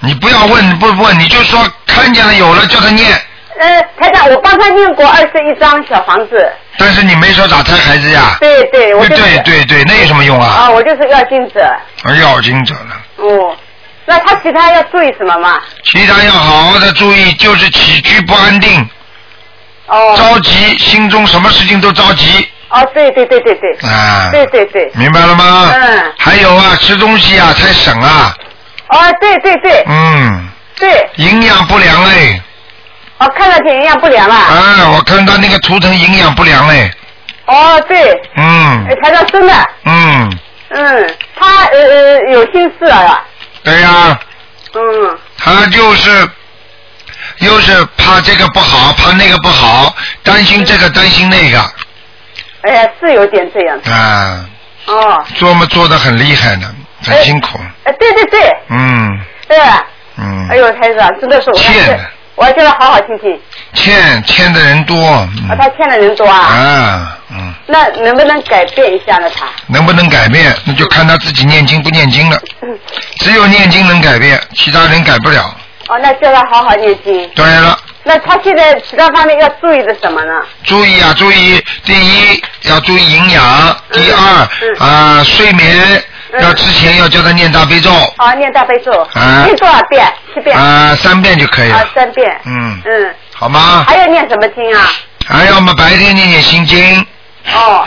[0.06, 3.10] 你不要问不问，你就说看见了有了叫他念，
[3.58, 6.48] 呃，台长，我帮他念过二十一张小房子。
[6.78, 8.36] 但是你没说打胎孩子呀？
[8.38, 9.22] 对对，我就是。
[9.22, 10.46] 对对对，那有什么用啊？
[10.46, 11.60] 啊，我就是要金子。
[12.22, 13.56] 要经者了，哦，
[14.04, 15.60] 那他其他要注意什么吗？
[15.82, 18.88] 其他要好好的注意，就是起居不安定，
[19.88, 20.14] 哦。
[20.16, 23.88] 着急，心中什么事情都着急哦，对对对对对。
[23.88, 24.28] 啊。
[24.30, 24.88] 对对对。
[24.94, 25.72] 明白了吗？
[25.74, 26.12] 嗯。
[26.18, 28.36] 还有啊，吃东西啊太省啊，
[28.88, 29.84] 哦，对对对。
[29.88, 31.10] 嗯，对。
[31.16, 32.40] 营养不良嘞。
[33.18, 34.34] 哦，看到挺营养不良了。
[34.34, 36.90] 啊，我看到那个图腾营养不良嘞。
[37.46, 38.22] 哦，对。
[38.36, 40.38] 嗯呃台长真的，嗯，
[40.70, 43.22] 嗯，他呃呃有心事了。
[43.64, 44.18] 对呀、
[44.74, 45.18] 嗯。
[45.38, 46.28] 他就是
[47.38, 51.58] 又是怕这个不好，怕那个不好，担心这个担心那个
[52.62, 53.78] 哎呀，是有点这样。
[53.86, 54.44] 啊，
[54.86, 55.24] 哦。
[55.36, 56.74] 做嘛做的很厉害的，
[57.10, 59.56] 很辛苦，哎，对对对，嗯对。
[60.18, 61.92] 嗯哎，呦，台长，真的是我欠叫
[62.36, 63.38] 我要叫他好好听听。
[63.74, 66.38] 欠欠的人多，啊，嗯他欠的人多啊。
[66.38, 69.28] 啊，嗯，那能不能改变一下呢？
[69.38, 69.46] 他？
[69.66, 72.78] 能不能改变，那就看他自己念经不念经了，嗯。
[73.20, 75.54] 只有念经能改变，其他人改不了。
[75.88, 77.28] 哦，那叫他好好念经。
[77.34, 80.32] 对了，那他现在其他方面要注意的什么呢？
[80.64, 86.02] 注意啊，注意，第一要注意营养，第二嗯啊睡眠
[86.40, 88.92] 要之前要叫他念大悲咒，啊，念大悲咒。
[89.14, 90.12] 啊念多少遍？
[90.34, 90.56] 七遍。
[90.56, 92.40] 啊三遍就可以了啊，，三遍。
[92.44, 93.14] 嗯，嗯。
[93.34, 93.84] 好吗？
[93.86, 94.90] 还要念什么经啊？
[95.26, 97.06] 还要么白天念念心经，
[97.54, 97.84] 哦，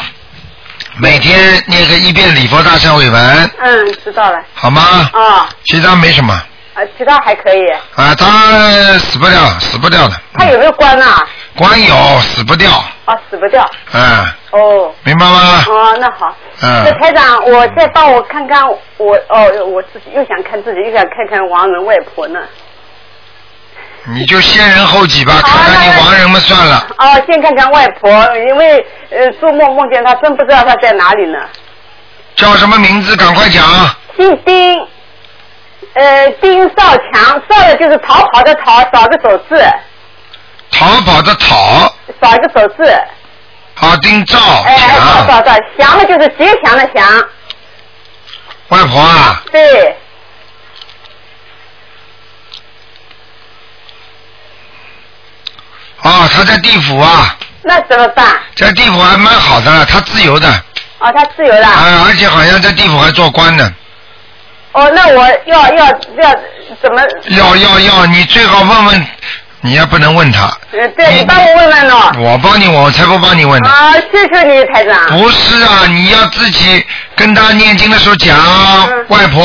[0.97, 4.38] 每天念个一遍礼佛大忏悔文，嗯，知道了。
[4.54, 5.10] 好吗？
[5.13, 6.34] 啊，其他没什么
[6.73, 7.62] 啊，其他还可以。
[7.95, 11.25] 啊，他死不掉，死不掉的，他有没有关啊？
[11.60, 12.72] 光有死不掉，
[13.04, 13.69] 啊，死不掉。
[13.93, 14.95] 嗯，哦。
[15.04, 15.63] 明白吗？
[15.67, 16.34] 哦，那好。
[16.62, 18.65] 嗯那台长，我再帮我看看
[18.98, 22.39] 我哦，我自己又想看自己，又想看看亡人外婆呢。
[24.06, 26.88] 你就先人后己吧，看看你亡人们算了。
[26.98, 28.10] 哦，先看看外婆，
[28.48, 28.78] 因为
[29.10, 31.38] 呃做梦梦见她，真不知道她在哪里呢。
[32.36, 33.17] 叫什么名字？
[33.17, 33.62] 赶快讲。
[34.15, 34.80] 姓丁，
[35.93, 39.62] 呃，丁少强，少的就是逃跑的逃，少个手字，
[40.71, 43.01] 逃跑的逃，少一个手字。
[43.75, 47.29] 好，丁兆哎，少强，少少，祥的就是吉祥的祥，
[48.67, 49.95] 外婆啊，对，
[56.01, 58.25] 哦，他在地府啊，那怎么办？
[58.55, 60.49] 在地府还蛮好的，他自由的，
[60.99, 61.65] 哦，他自由的。
[61.65, 63.73] 啊，而且好像在地府还做官呢。
[64.73, 65.86] 哦，那我要要
[66.21, 66.36] 要
[66.82, 67.01] 怎么？
[67.29, 69.08] 要要要，你最好问问，
[69.62, 72.12] 你也不能问他，呃，对你帮我问问哦。
[72.19, 73.69] 我帮你，我才不帮你问呢。
[73.69, 75.17] 啊，谢谢你，台长。
[75.17, 79.43] 不是啊，你要自己跟他念经的时候讲，嗯外婆，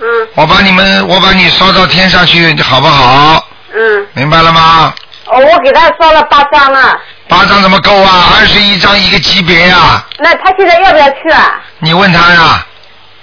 [0.00, 3.48] 嗯我把你们，我把你烧到天上去，好不好？
[3.74, 4.92] 嗯，明白了吗？
[5.24, 6.94] 哦，我给他烧了八张了，
[7.26, 8.28] 八张怎么够啊？
[8.38, 11.58] 二十一张一个级别呀、那他现在要不要去啊？
[11.78, 12.64] 你问他呀，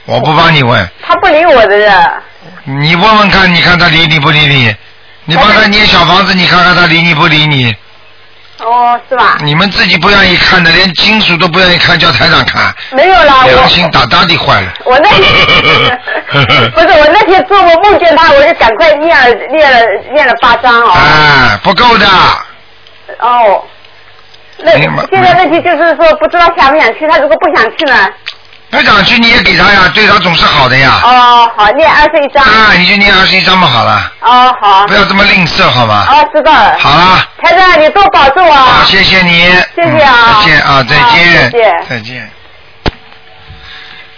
[0.06, 2.12] 我不帮你问，他不理我的人。
[2.65, 4.76] 你问问看，你看他理你不理你？
[5.25, 7.75] 你帮他捏小房子，你看看他理你不理你？
[8.59, 9.38] 哦，是吧？
[9.41, 14.71] 你们自己不愿意看的，连金属都不愿意看，叫台长看，没有啦，良我心大大的坏了。
[14.86, 19.79] 我那天 不是我那天做梦梦见他，我就赶快念了念了
[20.13, 20.93] 念了八张哦。
[20.95, 22.05] 哎，不够的，
[23.19, 23.63] 哦，
[24.59, 28.07] 那现在问题就是说不知道想不想去，他如果不想去呢？
[28.73, 30.99] 台长去你也给他呀，对他总是好的呀。
[31.03, 32.43] 哦，好，念二十一张。
[32.43, 34.95] 啊，你就念二十一张嘛，好了，哦，好不。
[34.95, 36.07] 要这么吝啬，好吗？
[36.09, 36.75] 哦，知道了。
[36.79, 38.57] 好了，台长，你多保重啊。
[38.79, 39.41] 好，谢谢你，
[39.75, 42.31] 谢谢啊嗯再见啊，再见，谢谢再见。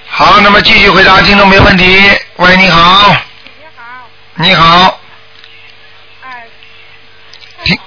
[0.08, 2.10] 好，那么继续回答听众没问题。
[2.38, 3.14] 喂，你好。
[4.36, 4.98] 你好。
[7.66, 7.78] 听。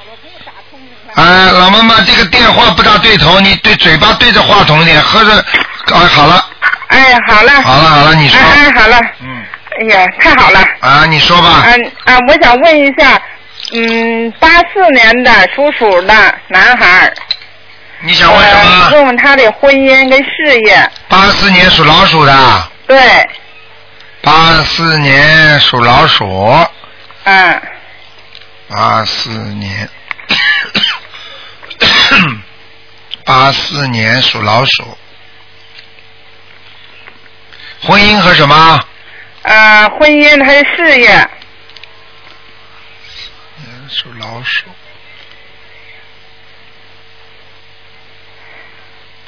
[1.14, 5.33] 哎，老妈妈，这个电话不大对头，你对嘴巴对着话筒一点，喝着。
[5.94, 6.44] 啊，好了，
[6.88, 7.53] 哎，好了。
[7.62, 8.38] 好了，好了，你说。
[8.38, 9.01] 哎哎，好了。
[9.20, 9.44] 嗯。
[9.81, 10.61] 哎呀，太好了。
[10.81, 11.62] 啊，你说吧。
[11.66, 13.20] 嗯啊，我想问一下，
[13.74, 17.14] 嗯，八四年的属鼠的男孩儿。
[18.01, 20.90] 你想问什么呃问问他的婚姻跟事业。
[21.09, 22.68] 八四年属老鼠的。
[22.87, 22.98] 对。
[24.22, 26.66] 八四年属老鼠。
[27.24, 27.62] 嗯。
[28.68, 29.88] 八四年。
[33.24, 34.96] 八四年属老鼠。
[37.88, 38.87] 婚姻和什么？
[39.40, 41.09] 呃，婚姻还是事业？
[43.57, 44.66] 年属老鼠。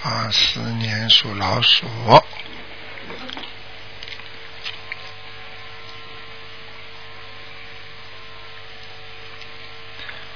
[0.02, 1.86] 八四年属老鼠。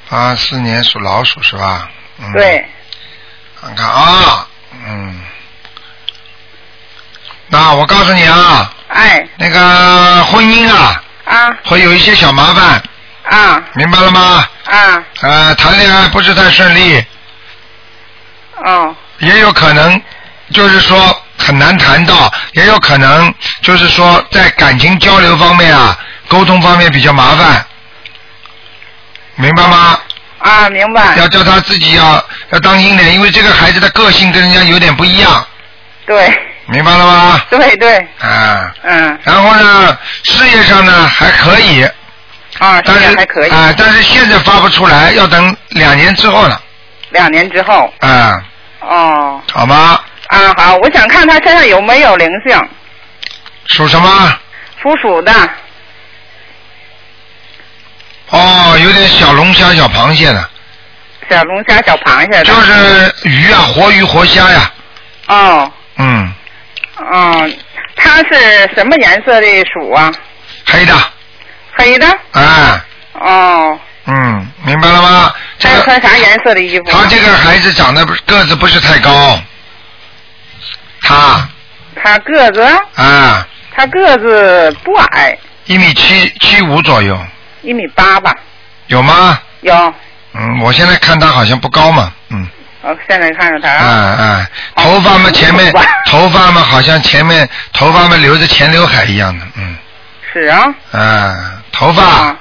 [0.08, 1.90] 八四年属老鼠是吧？
[2.18, 2.32] 嗯。
[2.32, 2.64] 对。
[3.60, 5.22] 看看啊，嗯。
[7.54, 9.24] 那我告诉你啊，哎。
[9.36, 11.56] 那个婚姻啊，啊。
[11.64, 12.82] 会有一些小麻烦，
[13.30, 13.62] 啊。
[13.74, 14.44] 明白了吗？
[14.64, 15.04] 啊。
[15.20, 17.04] 呃，谈恋爱不是太顺利，
[18.64, 18.92] 哦。
[19.18, 20.02] 也有可能
[20.52, 27.64] 就是说很难谈到，也有可能就是说在感情交流方面啊，沟通方面比较麻烦，
[29.36, 29.96] 明白吗？
[30.38, 31.14] 啊，明白。
[31.18, 35.46] 要叫他自己要要当心点，因为这个孩子的个性跟人家有点不一样，
[36.04, 36.36] 对
[36.66, 37.40] 明白了吗？
[37.50, 41.83] 对对，啊，嗯然后呢，事业上呢还可以，
[42.59, 43.50] 啊，但是还可以。
[43.50, 46.61] 啊、但是现在发不出来，要等两年之后了，
[47.11, 47.92] 两年之后。
[48.00, 48.42] 啊、
[48.81, 50.00] 哦好吗？
[50.29, 52.68] 啊，好，我想看他身上有没有灵性，
[53.66, 54.38] 属什么？
[54.83, 55.33] 属鼠的。
[58.31, 60.50] 哦，有点小龙虾、小螃蟹的，
[61.31, 62.44] 小龙虾、小螃蟹的。
[62.44, 64.72] 就是鱼啊，活鱼、活虾呀，
[65.29, 66.34] 哦嗯，
[66.96, 67.50] 哦，
[67.96, 70.12] 它是什么颜色的鼠啊？
[70.66, 70.95] 黑的，
[71.76, 72.07] 黑的。
[72.32, 72.84] 啊，
[73.14, 75.34] 哦，嗯，明白了吗？
[75.59, 76.99] 这个他穿啥颜色的衣服啊？
[77.03, 79.38] 他这个孩子长得个子不是太高，
[81.03, 81.49] 他
[82.03, 82.62] 他个子，
[82.97, 85.36] 啊，他个子不矮，
[85.66, 87.18] 一米七七五左右，
[87.62, 88.34] 一米八吧，
[88.88, 89.40] 有吗？
[89.62, 89.95] 有。
[90.36, 92.24] 嗯，我现在看他好像不高嘛，嗯，
[92.85, 93.85] 我现在看着他啊。
[93.85, 94.22] 啊。
[94.22, 95.72] 啊，头发嘛前面，
[96.07, 99.76] 头发嘛好像前面头发嘛留着前刘海一样的，嗯，
[100.32, 100.74] 是啊。
[100.93, 102.03] 嗯，头发。
[102.03, 102.37] 啊，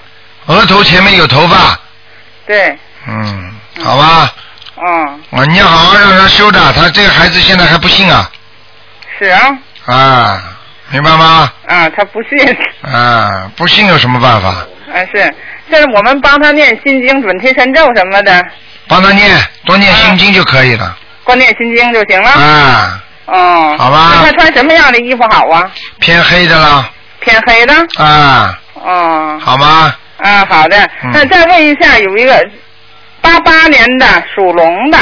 [0.48, 1.80] 额头前面有头发，
[2.46, 2.78] 对，
[3.08, 4.30] 嗯，好吧，
[4.76, 8.30] 嗯，啊，你要好好让他修的，他这个孩子现在还不信啊，
[9.18, 10.44] 是啊，啊，
[10.90, 11.50] 明白吗？
[11.66, 14.50] 啊，他不信，啊，不信有什么办法？
[14.50, 15.34] 啊是，
[15.72, 18.46] 这是我们帮他念心经、准提神咒什么的，
[18.88, 20.98] 帮他念，多念心经就可以了。
[21.24, 22.30] 光念心经就行了。
[22.30, 23.76] 啊，哦。
[23.78, 25.72] 好吧那他穿什么样的衣服好啊？
[26.00, 26.90] 偏黑的了
[27.22, 27.74] 偏黑的。
[27.98, 29.40] 啊，哦。
[29.44, 29.96] 好吗？
[30.18, 30.78] 啊，好的。
[31.04, 32.50] 嗯那再问一下，有一个
[33.22, 34.06] 八八年的
[34.36, 34.98] 属龙的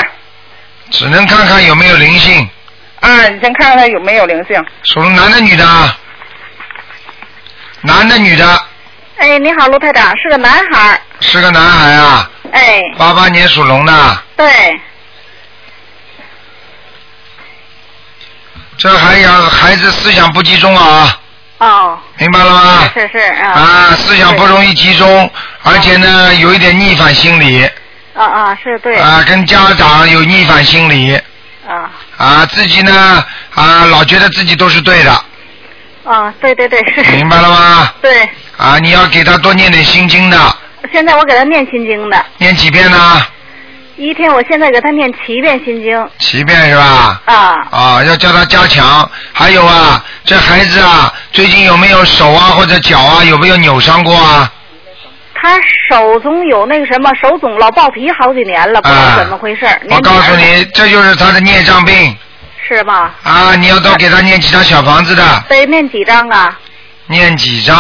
[0.92, 2.48] 只能看看有没有灵性，
[3.00, 4.64] 啊，你先看看有没有灵性。
[4.84, 5.98] 属龙男的女的啊？
[7.82, 8.62] 男的女的？
[9.18, 11.00] 哎，你好，卢台长，是个男孩儿。
[11.20, 14.80] 是个男孩啊，哎，八八年属龙的，对，
[18.78, 21.20] 这还养孩子思想不集中啊，
[21.60, 22.90] 哦，明白了吗？
[22.94, 23.52] 是是啊。
[23.52, 25.32] 啊，思想不容易集中，
[25.64, 27.64] 而且呢，有一点逆反心理，
[28.16, 28.98] 啊啊，是对。
[28.98, 31.16] 啊，跟家长有逆反心理，
[31.68, 31.90] 啊。
[32.18, 33.26] 啊，自己呢，
[33.56, 35.12] 啊，老觉得自己都是对的，
[36.04, 37.02] 啊，对对对，是。
[37.12, 37.94] 明白了吗？
[38.02, 40.38] 对，啊，你要给他多念点心经的，
[40.92, 43.26] 现在我给他念心经的，念几遍呢？
[43.98, 46.10] 一天我现在给他念七遍心经。
[46.18, 47.22] 七遍是吧？
[47.26, 49.10] 啊，啊，要叫他加强。
[49.32, 54.52] 还有啊，这孩子啊，最近有没有手啊或者脚啊有没有扭伤过啊？
[55.36, 55.60] 他
[55.90, 59.66] 手总有那个什么，手总老爆皮好几年了，不知道怎么回事。
[59.66, 62.16] 啊我告诉你，这就是他的孽障病
[62.68, 63.14] 是吧？
[63.24, 63.56] 啊！
[63.56, 66.58] 你要多给他念几张小房子的，得念几张啊？
[67.08, 67.76] 念几张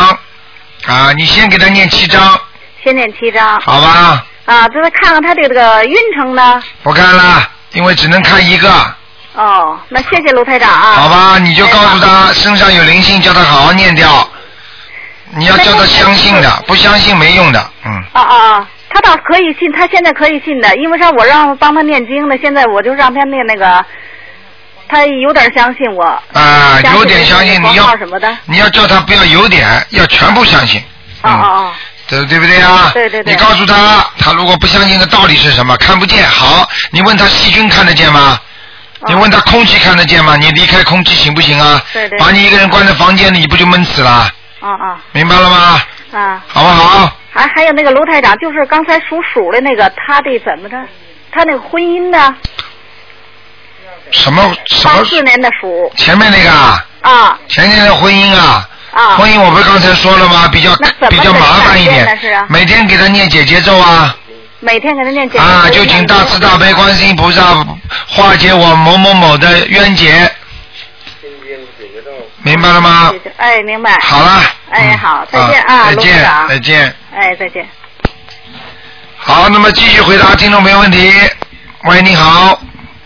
[0.85, 1.13] 啊？
[1.13, 2.39] 你先给他念七张，
[2.83, 3.59] 先念七张。
[3.61, 4.25] 好吧？
[4.45, 6.61] 啊，就是看看他这个运程呢。
[6.83, 8.69] 不看了，因为只能看一个，
[9.35, 10.91] 哦，那谢谢卢台长啊。
[10.93, 11.37] 好吧？
[11.39, 14.27] 你就告诉他身上有灵性，叫他好好念掉。
[15.33, 18.03] 你要叫他相信的，不相信没用的，嗯。
[18.13, 18.67] 啊啊啊！
[18.89, 21.09] 他倒可以信，他现在可以信的，因为啥？
[21.11, 23.85] 我让帮他念经呢，现在我就让他念那个，
[24.89, 26.03] 他有点相信我。
[26.33, 28.35] 啊，有点相信，你要什么的。
[28.45, 30.83] 你要叫他不要有点，要全部相信。
[31.21, 31.73] 啊啊啊！
[32.19, 32.91] 对对不对啊？
[32.93, 36.27] 对对对你告诉他，他如果不相信的道理是什么，看不见。
[36.27, 38.39] 好，你问他细菌看得见吗？
[39.07, 40.35] 你问他空气看得见吗？
[40.35, 41.81] 你离开空气行不行啊？
[41.93, 44.31] 对对把你一个人关在房间里，你不就闷死了？
[44.59, 45.81] 啊啊明白了吗？
[46.11, 46.43] 啊！
[46.47, 47.11] 好不好？
[47.33, 50.77] 还还有那个卢台长，就是刚才属鼠的那个，他的怎么着？
[51.31, 52.35] 他那个婚姻呢？
[54.11, 54.97] 什么什么？
[54.97, 59.15] 八四年的鼠前面那个啊，啊前面的婚姻啊，啊！
[59.17, 60.47] 婚姻我不是刚才说了吗？
[60.51, 60.75] 比较
[61.09, 62.17] 比较麻烦一点
[62.49, 64.15] 每天给他念姐姐咒啊。
[64.59, 65.41] 每天给他念经。
[65.41, 67.65] 啊，就请大慈大悲观世音菩萨
[68.07, 70.29] 化解我某某某的冤结，
[72.43, 73.13] 明白了吗？
[73.37, 73.97] 哎，明白。
[74.01, 74.41] 好了。
[74.69, 76.95] 哎，嗯好，再见啊，再见，再见。
[77.15, 77.67] 哎，再见。
[79.17, 81.11] 好，那么继续回答听众朋友问题。
[81.85, 82.59] 喂，你好。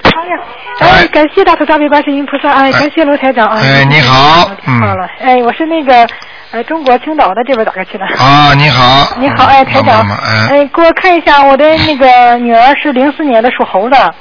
[0.04, 0.44] 哎呀，
[0.80, 3.60] 哎，感谢大慈大悲观世音菩萨，哎，感谢卢台长啊。
[3.62, 4.80] 哎，你好，嗯。
[4.82, 6.08] 好了，哎，我是那个
[6.52, 8.06] 呃中国青岛的这边打过去的。
[8.18, 9.08] 啊，你好。
[9.18, 14.14] 你好，哎，台长，哎，哎，给我看一下我的那个女儿是零四年的属猴的，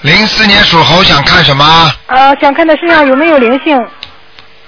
[0.00, 1.92] 零四年属猴，想看什么？
[2.06, 3.78] 呃，想看她身上有没有灵性。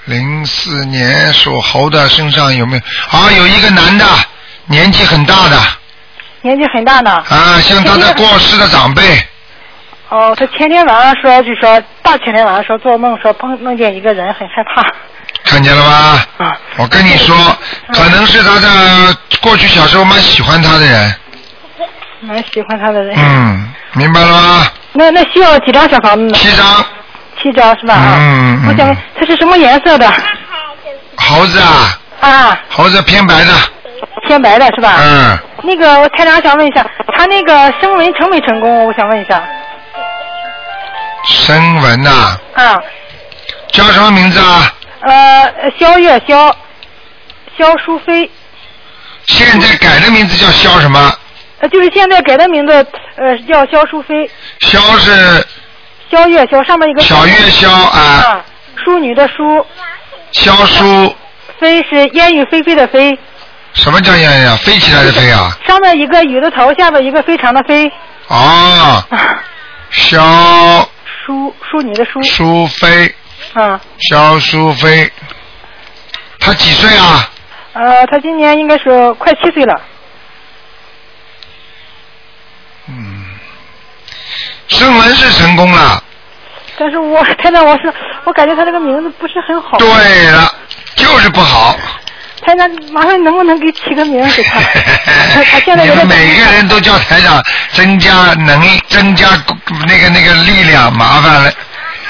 [0.04, 3.18] 零四年属猴的身上有没有？
[3.18, 4.04] 啊，有一个男的，
[4.66, 5.58] 年纪很大的。
[6.42, 7.10] 年纪很大的。
[7.10, 9.02] 啊，像他的过世的长辈。
[10.14, 14.80] 哦，他前天晚上说，就说大前天晚上说做梦说碰梦见一个人，很害怕。
[15.44, 16.22] 看见了吗？
[16.38, 16.56] 啊。
[16.76, 17.36] 我跟你说，
[17.92, 21.14] 可能是他的过去小时候蛮喜欢他的人。
[22.20, 23.16] 蛮喜欢他的人。
[23.18, 24.66] 嗯，明白了吗？
[24.92, 26.32] 那那需要几张小房子呢？
[26.34, 26.64] 七张。
[27.42, 27.96] 七张是吧？
[28.16, 30.08] 嗯我想问它是什么颜色的？
[31.16, 33.52] 猴子啊，啊，猴子偏白的。
[34.28, 34.94] 偏白的是吧？
[35.00, 35.36] 嗯。
[35.64, 36.86] 那个我台长想问一下，
[37.16, 38.86] 他那个声纹成没成功？
[38.86, 39.42] 我想问一下。
[41.26, 42.76] 声纹呐、啊，
[43.72, 44.72] 叫什么名字啊？
[45.00, 46.56] 呃，肖月肖，
[47.58, 48.30] 肖淑妃，
[49.26, 51.12] 现在改的名字叫肖什么？
[51.60, 52.72] 呃，就是现在改的名字，
[53.16, 55.46] 呃，叫肖淑妃，肖是？
[56.10, 58.44] 肖月肖上面一个小月肖啊，啊，
[58.84, 59.66] 淑女的淑，
[60.32, 61.14] 肖书。
[61.60, 63.18] 妃是烟雨霏霏的飞，
[63.72, 64.56] 什么叫呀呀？
[64.56, 65.56] 飞起来的飞啊？
[65.66, 67.90] 上面一个雨的头，下面一个非常的飞，
[68.28, 69.02] 哦，
[69.90, 70.88] 肖
[71.24, 73.14] 淑淑女的淑，淑妃，
[73.54, 75.10] 啊，肖淑妃，
[76.38, 77.30] 他几岁啊？
[77.72, 79.80] 呃，他今年应该是快七岁了，
[84.68, 86.02] 声纹是成功了。
[86.76, 87.92] 但是我 太太，我是
[88.24, 89.78] 我感觉他这个名字不是很好。
[89.78, 89.86] 对
[90.30, 90.54] 了，
[90.96, 91.76] 就是不好。
[92.44, 94.60] 台长，麻烦能不能给起个名给他？
[95.32, 97.42] 他他现在你有点们每个人都叫台长
[97.72, 99.26] 增加能力，增加
[99.86, 101.50] 那个那个力量，麻烦了。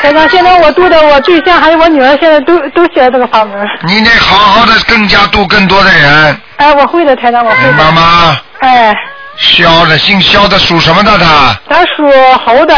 [0.02, 3.66] 台长，现在我度的我对象还有我女儿，现在都都学这个法门。
[3.86, 7.92] 你得好好的更加度更多的人，哎，我会的，台长，我会明白的。
[7.92, 8.36] 吗？
[8.60, 8.94] 哎，
[9.36, 11.58] 肖的，姓肖的，属什么的他？
[11.68, 12.10] 他属
[12.44, 12.74] 猴的，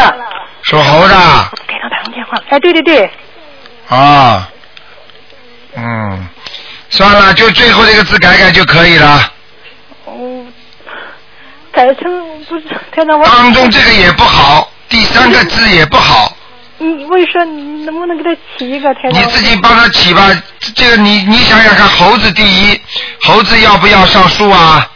[0.63, 1.15] 属猴的
[1.67, 2.37] 给他打通电话。
[2.49, 3.11] 哎，对对对，
[3.89, 4.47] 啊，
[5.75, 6.27] 嗯，
[6.89, 9.31] 算了，就最后这个字改改就可以了。
[10.05, 10.45] 哦，
[11.71, 12.09] 改成
[12.45, 13.25] 不是台长我。
[13.27, 16.35] 当中这个也不好，第三个字也不好，
[16.77, 19.13] 你我就说你能不能给他起一个台长？
[19.13, 20.29] 你自己帮他起吧。
[20.75, 22.81] 这个你你想想看，猴子第一，
[23.21, 24.89] 猴子要不要上树啊？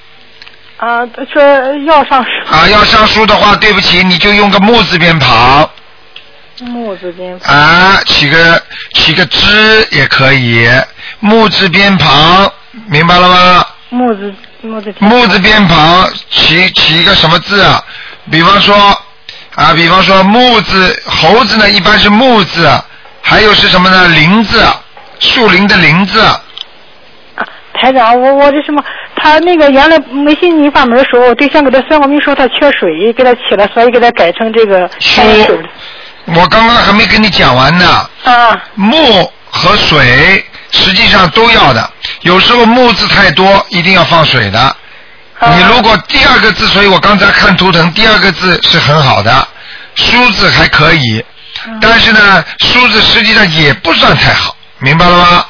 [0.78, 1.00] 啊，
[1.32, 1.44] 说
[1.86, 5.70] 要上树啊，要上树的话，对不起，你就用个木字边旁
[6.62, 7.55] 木字边旁。
[7.55, 8.62] 啊，起个
[8.93, 10.68] 起个之也可以，
[11.20, 12.51] 木字边旁，
[12.88, 13.66] 明白了吗？
[13.89, 17.84] 木字木字木字边旁起起一个什么字啊？
[18.32, 18.76] 比方说
[19.55, 22.70] 啊，比方说木字，猴子呢一般是木字，
[23.22, 24.07] 还有是什么呢？
[24.09, 24.64] 林字，
[25.20, 26.22] 树林的林字。
[27.74, 28.84] 台长，我我这什么，
[29.16, 35.22] 他那个原来没信你法门的时候，我对象给他算过命说他缺水，给他起了，所以给他改成这个书。
[36.26, 38.10] 我刚刚还没跟你讲完呢。
[38.24, 38.58] 啊。
[38.76, 41.90] 木和水实际上都要的，
[42.22, 44.76] 有时候木字太多，一定要放水的。
[45.44, 49.48] 你如果第二个字，所以我刚才看图腾，第二个字是很好的，
[49.96, 51.26] 书字还可以，
[51.82, 55.46] 但是呢，书字实际上也不算太好，明白了吗？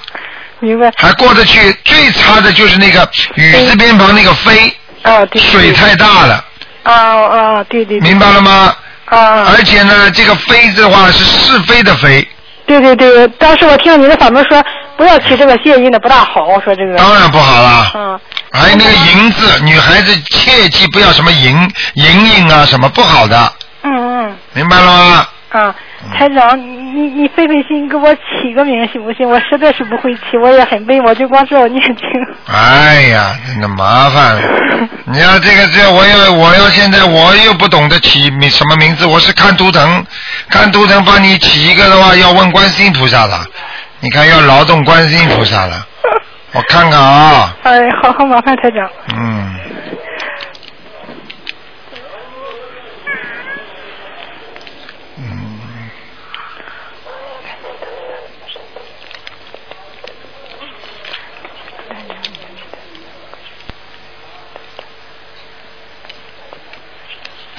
[0.60, 0.92] 明白。
[0.96, 6.46] 还过得去，最差的就是那个雨字边旁那个飞，啊，对水太大了，
[6.84, 8.00] 啊啊，对对。
[8.00, 8.74] 明白了吗？
[9.12, 9.48] 啊。
[9.56, 12.28] 而且呢，这个飞字的话是是非的非，
[12.66, 14.64] 对对对，当时我听你的法门说
[14.98, 16.96] 不要起这个谐音的不大好，我说这个。
[16.98, 17.92] 当然不好了。
[17.96, 18.20] 嗯。
[18.54, 21.56] 还有那个银字，女孩子切记不要什么银
[21.94, 23.54] 银银啊，什么不好的，
[23.84, 24.38] 嗯嗯。
[24.54, 25.28] 明白了吗？
[25.52, 25.76] 啊，
[26.14, 29.28] 台长，你你你费费心给我起个名行不行？
[29.28, 32.06] 我实在是不会起，我也很笨，我就光知道念经。
[32.48, 34.42] 哎呀，真的麻烦了。
[35.06, 40.06] 你要这个这，我又我又现在我又不懂得起名什么名字，我是看图腾，
[40.50, 43.46] 看图腾帮你起一个的话，要问观世音菩萨了。
[44.00, 45.86] 你看要劳动观世音菩萨了，
[46.54, 47.56] 我看看啊。
[47.64, 48.90] 哎，好好麻烦台长。
[49.16, 49.56] 嗯。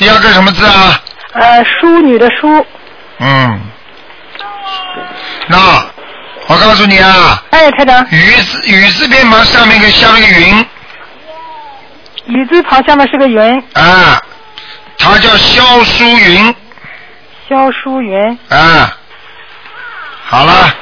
[0.03, 1.01] 第二个什么字啊？
[1.35, 2.67] 呃，淑女的淑。
[3.21, 3.61] 嗯。
[5.47, 5.57] 那
[6.49, 7.41] 我告诉你啊。
[7.51, 8.05] 哎，台长。
[8.11, 10.67] 雨字雨字边旁上面一个像一个云。
[12.27, 13.65] 雨字旁下面是个云。
[13.75, 14.21] 啊，
[14.99, 16.53] 他叫萧淑云。
[17.49, 18.39] 萧淑云。
[18.49, 18.99] 啊。
[20.25, 20.75] 好了。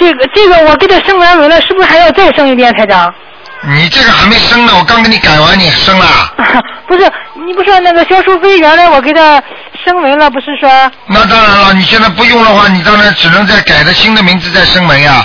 [0.00, 3.14] 这个这个我给他生完文了，是不是还要再生一遍，台长？
[3.66, 6.06] 你这个还没生呢，我刚给你改完，你生了。
[6.86, 7.10] 不是，
[7.46, 9.42] 你不说那个肖淑妃原来我给他
[9.84, 10.68] 升文了，不是说？
[11.06, 15.24] 那当然了，你现在不用的话，你当然只能再改个新的名字再升文呀。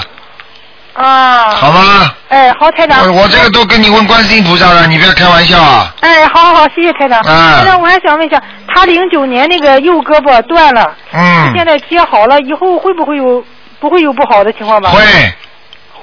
[0.93, 1.49] 啊。
[1.51, 2.11] 好吗？
[2.29, 3.01] 哎，好，台长。
[3.01, 5.93] 我我这个都跟你问观世音菩萨了，你不要开玩笑啊。
[5.99, 7.21] 哎，好好好，谢谢台长。
[7.25, 7.59] 嗯。
[7.59, 8.41] 台长，我还想问一下，
[8.73, 13.43] 他零九年那个右胳膊断了，嗯，现在接好了，以后会不会有
[13.81, 14.91] 不会有不好的情况吧？
[14.91, 15.01] 会。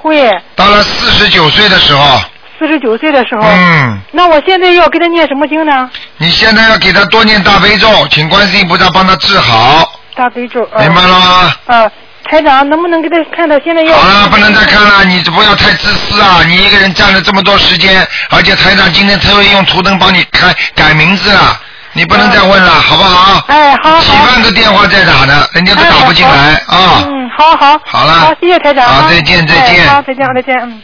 [0.01, 0.29] 会。
[0.55, 2.19] 到了四十九岁的时候。
[2.59, 3.43] 四十九岁的时候。
[3.43, 3.99] 嗯。
[4.11, 5.89] 那我现在要给他念什么经呢？
[6.17, 9.87] 你现在要给他多念大悲咒，请观世音菩萨帮他治好。
[10.15, 10.67] 大悲咒。
[10.79, 11.55] 明白了吗？
[11.67, 11.91] 啊，
[12.23, 13.95] 台长，能不能给他看到现在要？
[13.95, 16.43] 好了，不能再看了，你不要太自私啊！
[16.47, 21.61] 你一个人占了这么多时间，而且台长今天特意用图腾帮你开改名字了，
[21.97, 23.43] 你不能再问了，好不好？
[23.47, 23.99] 哎，好好。
[24.01, 27.03] 几万个电话在打呢，人家都打不进来啊。
[27.07, 27.81] 嗯，好好。
[27.83, 28.13] 好了。
[28.19, 28.85] 好，谢谢台长。
[28.85, 29.89] 好，再见，再见。
[29.89, 30.79] 好，再见，再见，嗯。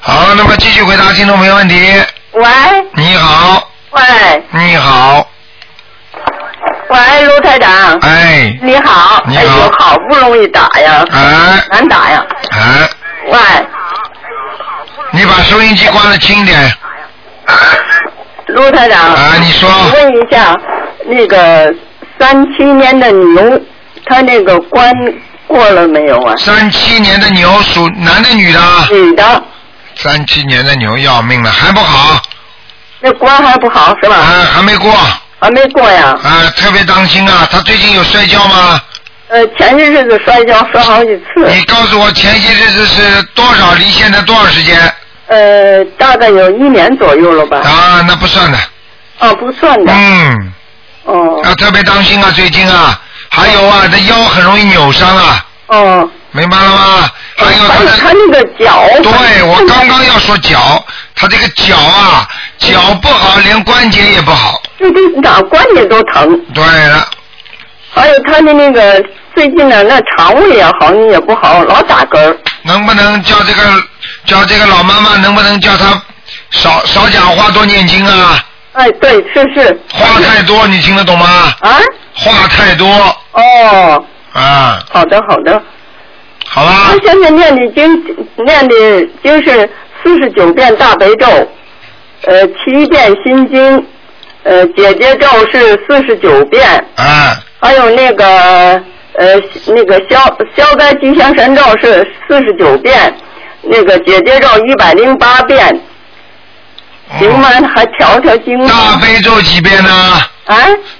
[0.00, 1.74] 好，那么继续回答听众朋友问题。
[2.32, 2.44] 喂。
[2.96, 3.70] 你好。
[3.92, 4.02] 喂。
[4.50, 5.26] 你好。
[6.90, 7.98] 喂，卢台长。
[8.00, 8.54] 哎。
[8.60, 9.22] 你好。
[9.26, 9.42] 你好。
[9.42, 11.02] 哎呦，好不容易打呀。
[11.10, 11.64] 哎。
[11.70, 12.22] 难打呀。
[12.50, 12.90] 哎。
[13.30, 13.38] 喂。
[15.12, 16.70] 你把收音机关的轻点。
[18.48, 19.00] 卢台长。
[19.00, 19.68] 啊，你说。
[19.68, 20.56] 我问一下，
[21.06, 21.72] 那个
[22.18, 23.60] 三七年的牛，
[24.06, 24.92] 他那个关
[25.46, 26.34] 过了没有啊？
[26.36, 28.60] 三七年的牛属男的女的？
[28.90, 29.42] 女的。
[29.96, 32.22] 三七年的牛要命了，还不好。
[33.00, 34.16] 那关还不好是吧？
[34.16, 34.92] 啊，还没过。
[35.40, 36.18] 还没过呀。
[36.22, 37.46] 啊，特别当心啊！
[37.50, 38.80] 他最近有摔跤吗？
[39.28, 41.46] 呃，前些日子摔跤摔好几次。
[41.46, 43.74] 你告诉我前些日子是多少？
[43.74, 44.76] 离现在多少时间？
[45.28, 47.58] 呃，大概有一年左右了吧。
[47.58, 48.58] 啊，那不算的。
[49.20, 49.92] 哦，不算的。
[49.92, 50.52] 嗯。
[51.04, 51.40] 哦。
[51.44, 52.30] 要特别当心啊！
[52.34, 55.46] 最近啊，还有啊，这腰很容易扭伤啊。
[55.68, 56.10] 哦。
[56.32, 57.10] 明白了吗？
[57.36, 57.90] 还有他的。
[57.98, 58.86] 他那个脚。
[59.02, 64.60] 对，我刚刚要说脚，他这个脚啊，脚不好，连关节也不好。
[64.78, 66.38] 就这哪关节都疼。
[66.54, 67.08] 对了，
[67.90, 69.02] 还有他的那个
[69.34, 72.36] 最近呢，那肠胃也好像也不好，老打嗝。
[72.62, 73.62] 能不能叫这个
[74.28, 76.00] 叫这个老妈妈，能不能叫她
[76.50, 78.38] 少少讲话，多念经啊？
[78.72, 79.80] 哎，对，是是。
[79.90, 81.26] 话太多，你听得懂吗？
[81.60, 81.80] 啊？
[82.14, 82.86] 话太多
[83.32, 84.04] 哦，
[84.34, 85.60] 啊，好的好的。
[86.46, 86.90] 好吧。
[86.90, 88.04] 他现在念的经
[88.44, 88.74] 念的
[89.22, 89.68] 经是
[90.04, 91.26] 四十九遍大悲咒，
[92.26, 93.86] 呃，七遍心经，
[94.42, 96.68] 呃，姐姐咒是四十九遍。
[96.96, 97.34] 啊。
[97.60, 98.24] 还有那个
[99.14, 99.34] 呃
[99.66, 100.20] 那个消
[100.54, 103.12] 消灾吉祥神咒是四十九遍，
[103.62, 105.80] 那个姐姐咒一百零八遍。
[107.18, 107.48] 行吗？
[107.74, 109.90] 还调调经大悲咒几遍呢？
[110.44, 110.56] 啊？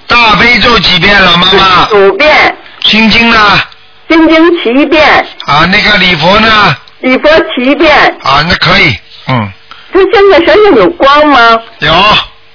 [0.06, 1.88] 大悲咒几遍了，妈妈？
[1.98, 2.56] 五遍。
[2.84, 3.36] 心经呢？
[4.08, 5.06] 心经七遍。
[5.44, 6.76] 啊，那个礼佛呢？
[7.00, 7.94] 礼佛七遍。
[8.22, 8.96] 啊，那可以，
[9.28, 9.50] 嗯，
[9.92, 11.60] 他现在身上有光吗？
[11.80, 11.92] 有。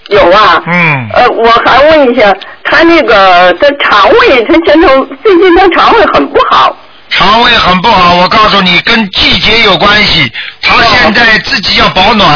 [0.10, 0.62] 有啊。
[0.66, 1.10] 嗯。
[1.14, 6.76] 呃，我还问一下，他那个他肠胃，他前头最近他肠胃很不好。
[7.16, 10.32] 肠胃很不好，我告诉你，跟季节有关系。
[10.62, 12.28] 他现在自己要保暖。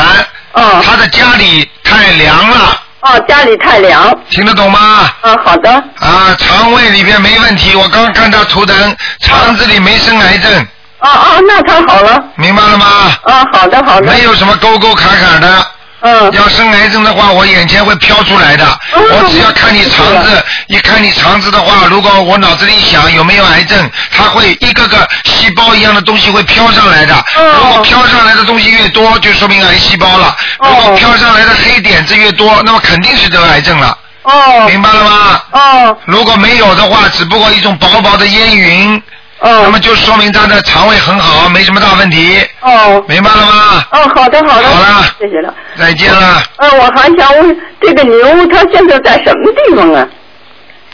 [0.54, 0.82] 哦。
[0.86, 2.80] 他的家里太凉了。
[3.02, 4.16] 哦，家里太凉。
[4.30, 5.10] 听得懂吗？
[5.22, 5.72] 啊，好的。
[5.72, 10.68] 啊，肠胃里边没问题，我刚看他图腾，肠子里没生癌症。
[11.00, 12.24] 哦哦，那太好了。
[12.36, 12.86] 明白了吗？
[13.24, 14.12] 啊，好的好的。
[14.12, 15.68] 没有什么沟沟坎坎的。
[16.02, 16.32] 嗯。
[16.34, 18.66] 要生癌症的话，我眼前会飘出来的。
[18.94, 27.16] 我只要看你肠子，一看你肠子的话，如果我脑子里想有没有癌症，它会一个个细胞一样的东西会飘上来的。
[27.36, 30.36] 如果飘上来的东西越多，就说明癌细胞了。
[30.60, 33.98] 如果飘上来的黑点子越多，那么肯定是得癌症了。
[34.24, 34.66] 哦。
[34.68, 35.42] 明白了吗？
[35.52, 35.98] 哦。
[36.06, 39.02] 如果没有的话，只不过一种薄薄的烟云。
[39.40, 39.62] 哦。
[39.64, 42.46] 那么就说明他的肠胃很好，没什么大问题。
[42.62, 43.04] 哦。
[43.08, 43.86] 明白了吗？
[43.92, 44.70] 哦，好的好的。
[44.70, 45.06] 好了。
[45.20, 45.54] 谢谢了。
[45.78, 46.44] 再见了。
[46.58, 50.08] 呃，我还想问，这个牛它现在在什么地方啊？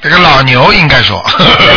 [0.01, 1.23] 这个老牛应该说。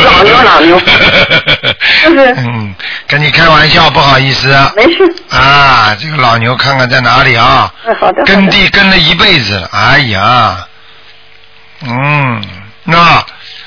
[0.04, 0.80] 老牛 老牛。
[2.02, 2.34] 就是。
[2.38, 2.74] 嗯，
[3.06, 4.48] 跟你开玩笑，不好意思。
[4.74, 5.04] 没事。
[5.30, 7.72] 啊，这个老牛看看在哪里啊？
[7.86, 8.24] 嗯，好的。
[8.24, 10.66] 耕地耕了一辈子了，哎呀，
[11.86, 12.44] 嗯，
[12.82, 13.24] 那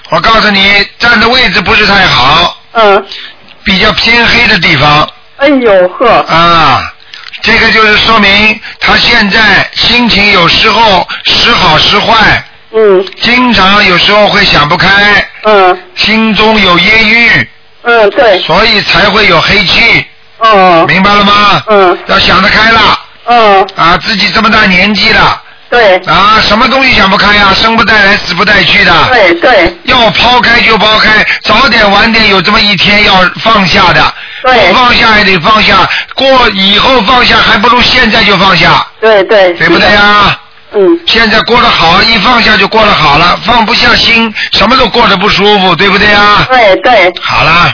[0.10, 2.59] 我告诉你，站的位置不是太好。
[2.80, 3.06] 嗯。
[3.64, 5.08] 比较偏黑的地方。
[5.38, 6.10] 哎呦呵。
[6.28, 6.92] 啊，
[7.42, 12.44] 这个就是说明他现在心情有时候时好时坏。
[12.72, 13.06] 嗯。
[13.22, 15.28] 经常有时候会想不开。
[15.44, 15.78] 嗯。
[15.96, 17.50] 心中有阴郁。
[17.84, 18.40] 嗯，对。
[18.40, 20.06] 所以才会有黑气。
[20.40, 20.86] 哦。
[20.88, 21.64] 明白了吗？
[21.68, 21.98] 嗯。
[22.08, 23.00] 要想得开了。
[23.26, 23.68] 嗯。
[23.76, 25.42] 啊，自己这么大年纪了。
[25.70, 25.96] 对。
[26.08, 27.54] 啊，什么东西想不开呀？
[27.54, 28.92] 生不带来，死不带去的。
[29.12, 29.78] 对对。
[29.84, 34.02] 要抛开就抛开，早点晚点有这么一天要放下的。
[34.44, 34.68] 对。
[34.70, 38.86] 不放下也得放下，过以后放下还不如现在就放下。
[39.00, 39.54] 对对。
[39.54, 40.40] 对不对呀？
[40.74, 41.00] 嗯。
[41.06, 46.48] 现在过得好，一放下就过得好了，放不下心，什么都过得不舒服，对不对呀？
[46.50, 47.14] 对对。
[47.22, 47.72] 好了。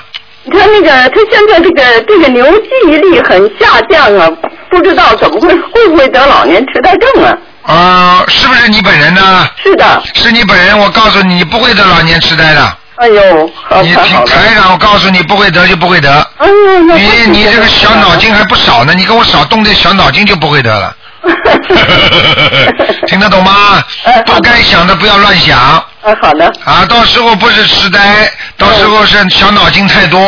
[0.51, 4.29] 他那个，他现在这个这个牛记忆力很下降啊，
[4.69, 7.35] 不知道怎么会会不会得老年痴呆症啊？
[7.65, 9.47] 啊、是不是你本人呢？
[9.63, 10.03] 是的。
[10.13, 12.77] 是你本人，我告诉你，你不会得老年痴呆的。
[12.97, 14.25] 哎呦，好你听。
[14.25, 16.11] 台长，我告诉你，不会得就不会得。
[16.37, 20.95] 哎呦，那你你这个小脑筋还不少呢，你给我少动点小脑筋就不会得了。
[23.07, 23.83] 听得懂吗？
[24.27, 25.57] 不该想的不要乱想。
[25.59, 25.83] 啊，
[26.21, 26.45] 好的。
[26.63, 30.21] 啊，到时候不是痴呆，到时候是小脑筋太多。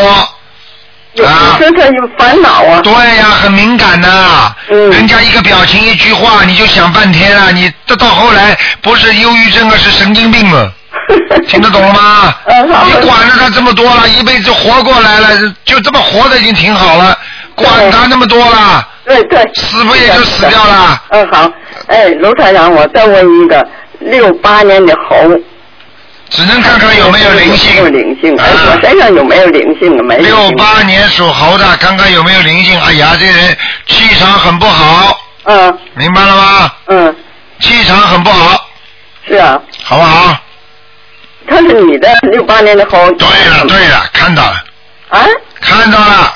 [1.18, 2.82] 有啊，身上有烦恼啊。
[2.82, 4.56] 对呀、很敏感呐。
[4.70, 4.90] 嗯。
[4.92, 7.52] 人家一个表情一句话，你就想半天了。
[7.52, 10.72] 你这到后来不是忧郁症啊，是神经病了。
[11.48, 12.36] 听得懂了吗？
[12.48, 15.30] 嗯好你管着他这么多了，一辈子活过来了，
[15.66, 17.18] 就这么活的已经挺好了，
[17.56, 18.88] 管他那么多了。
[19.06, 19.40] 对对。
[19.56, 21.02] 死不也就死掉了？
[21.10, 21.50] 嗯，好。
[21.88, 23.66] 哎，卢台长，我再问一个，
[24.00, 25.16] 六八年的猴。
[26.30, 27.76] 只能看看有没有灵性。
[27.78, 28.38] 有没有灵性？
[28.38, 30.04] 哎，我身上有没有灵性啊？
[30.04, 30.22] 没有。
[30.22, 32.80] 六八年属猴的，看看有没有灵性。
[32.82, 33.58] 哎呀，这个人
[33.88, 35.18] 气场很不好。
[35.44, 35.80] 嗯。
[35.96, 36.72] 明白了吗？
[36.88, 37.16] 嗯。
[37.60, 38.70] 气场很不好，
[39.28, 39.60] 是啊。
[39.84, 40.38] 好不好？
[41.50, 43.10] 他是你的六八年的猴。
[43.14, 44.64] 对了对了，看到了。
[45.10, 45.26] 啊？
[45.62, 46.34] 看到了。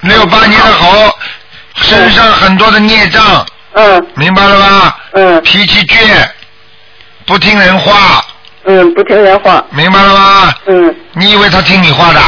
[0.00, 1.16] 六八年的猴
[1.76, 3.46] 身上很多的孽障。
[3.74, 4.06] 嗯。
[4.16, 4.98] 明白了吧？
[5.12, 5.40] 嗯。
[5.42, 6.28] 脾气倔，
[7.24, 8.24] 不听人话。
[8.70, 9.64] 嗯，不听人话。
[9.70, 10.54] 明白了吗？
[10.66, 10.94] 嗯。
[11.14, 12.20] 你以为他听你话的？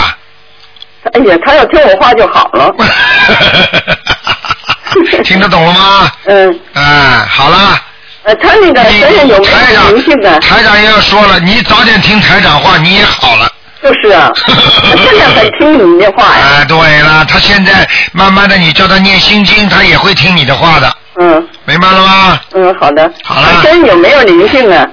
[1.13, 2.75] 哎呀，他要听我话就好了。
[5.25, 6.11] 听得懂了吗？
[6.27, 6.61] 嗯。
[6.75, 7.79] 哎，好了。
[8.25, 10.33] 呃，他那个身上有没台有灵性啊？
[10.33, 13.49] 长，台长也要说了，你早点听台长话，你也好了。
[13.81, 16.45] 就是啊， 他现在很听你的话呀。
[16.59, 20.93] 哎，对了，他现在慢慢的，你叫他念心经，他也会听你的话的。
[21.21, 22.41] 嗯明白了吗？
[22.55, 23.11] 嗯，好的。
[23.23, 24.89] 好了他身上有没有灵性啊？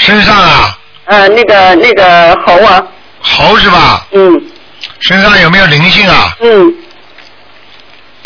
[0.00, 2.82] 身上啊，呃，那个那个猴啊，
[3.20, 4.06] 猴是吧？
[4.12, 4.40] 嗯
[5.00, 6.34] 身上有没有灵性啊？
[6.40, 6.74] 嗯，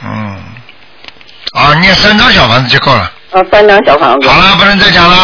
[0.04, 0.36] 嗯，
[1.52, 3.10] 啊，念三张小房子就够了。
[3.32, 4.28] 啊，三张小房子。
[4.28, 5.16] 好了，不能再讲了。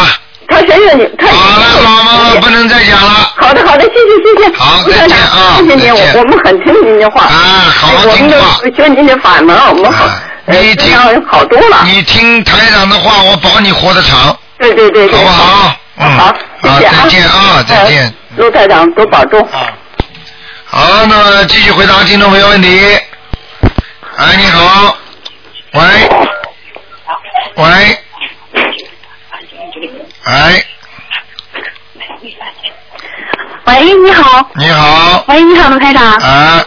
[0.49, 1.27] 他身上有他。
[1.27, 3.31] 好了，老妈妈不能再讲了。
[3.37, 4.57] 好的好的，谢谢谢谢。
[4.57, 7.23] 好再见啊谢谢您，我我们很听您的话。
[7.23, 8.59] 啊，好好听话。
[8.61, 10.05] 都学您的法门，我们好，
[10.47, 11.83] 呃你听好多了。
[11.85, 14.37] 你听台长的话，我保你活得长。
[14.59, 15.17] 对对对对。
[15.17, 15.75] 好不好？
[15.97, 16.09] 嗯。
[16.11, 18.03] 好，谢谢再见啊，再见。
[18.05, 19.45] 呃陆台长多保重。
[20.65, 22.97] 好，那么继续回答听众朋友问题。
[24.15, 24.95] 哎，你好，
[25.73, 25.81] 喂，
[27.55, 27.65] 喂，
[30.23, 30.63] 哎，
[33.65, 34.49] 喂，你好。
[34.55, 36.13] 你好，喂，你好，卢台长。
[36.15, 36.63] 啊，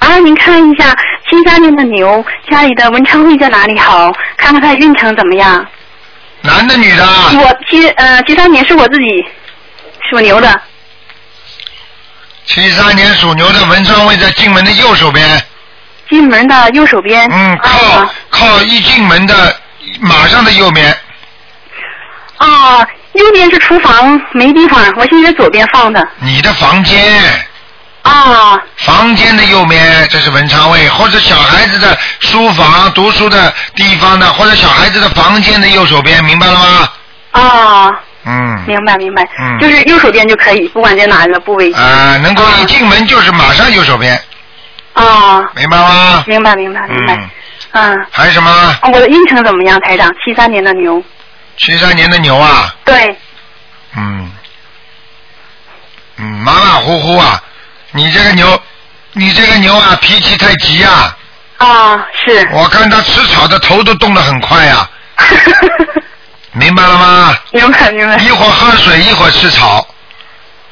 [0.00, 0.92] 啊，您看一下
[1.30, 4.10] 七三年的牛家里的文昌位在哪里好？
[4.36, 5.64] 看看他运程怎么样？
[6.44, 7.04] 男的女的？
[7.38, 9.06] 我七呃七三年是我自己
[10.10, 10.60] 属牛的。
[12.44, 15.42] 七三年属牛的文昌位在进门的右手边，
[16.10, 17.26] 进门的右手边。
[17.32, 19.58] 嗯，靠靠一进门的
[20.00, 20.94] 马上的右边，
[22.36, 26.06] 啊，右边是厨房没地方，我现在在左边放的。
[26.20, 27.22] 你的房间。
[28.04, 28.62] 啊。
[28.76, 36.88] 房间的右面这是文昌位，或者小孩子的书房读书的地方的，或者小孩子的房间的右手边，明白了吗？
[37.32, 37.90] 啊，
[38.24, 38.64] 嗯。
[38.66, 41.72] 明白明白，嗯就是右手边就可以，不管在哪一个部位。
[41.72, 44.18] 啊，能够一进门就是马上右手边，
[44.94, 46.24] 啊，明白吗？
[46.26, 47.14] 明白明白明白。
[47.14, 47.30] 嗯，
[47.72, 48.06] 嗯。
[48.10, 48.50] 还有什么？
[48.82, 50.10] 哦我的运程怎么样，台长？
[50.24, 51.02] 七三年的牛。
[51.56, 53.16] 七三年的牛啊，对。
[53.96, 54.30] 嗯，
[56.16, 57.42] 嗯，马马虎虎啊，
[57.96, 58.60] 你这个牛，
[59.12, 61.16] 你这个牛啊，脾气太急啊。
[61.58, 62.48] 啊，是。
[62.52, 64.88] 我看它吃草的头都动得很快呀、
[66.52, 67.36] 明白了吗？
[67.52, 68.16] 明白明白。
[68.16, 69.86] 一会儿喝水，一会儿吃草，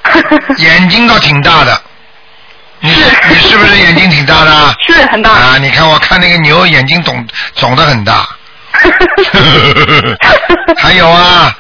[0.59, 1.81] 眼睛倒挺大的。
[2.81, 4.75] 你是你是不是眼睛挺大的？
[4.89, 5.31] 是很大。
[5.31, 8.27] 啊，你看我看那个牛眼睛肿肿的很大。
[10.77, 11.55] 还有啊，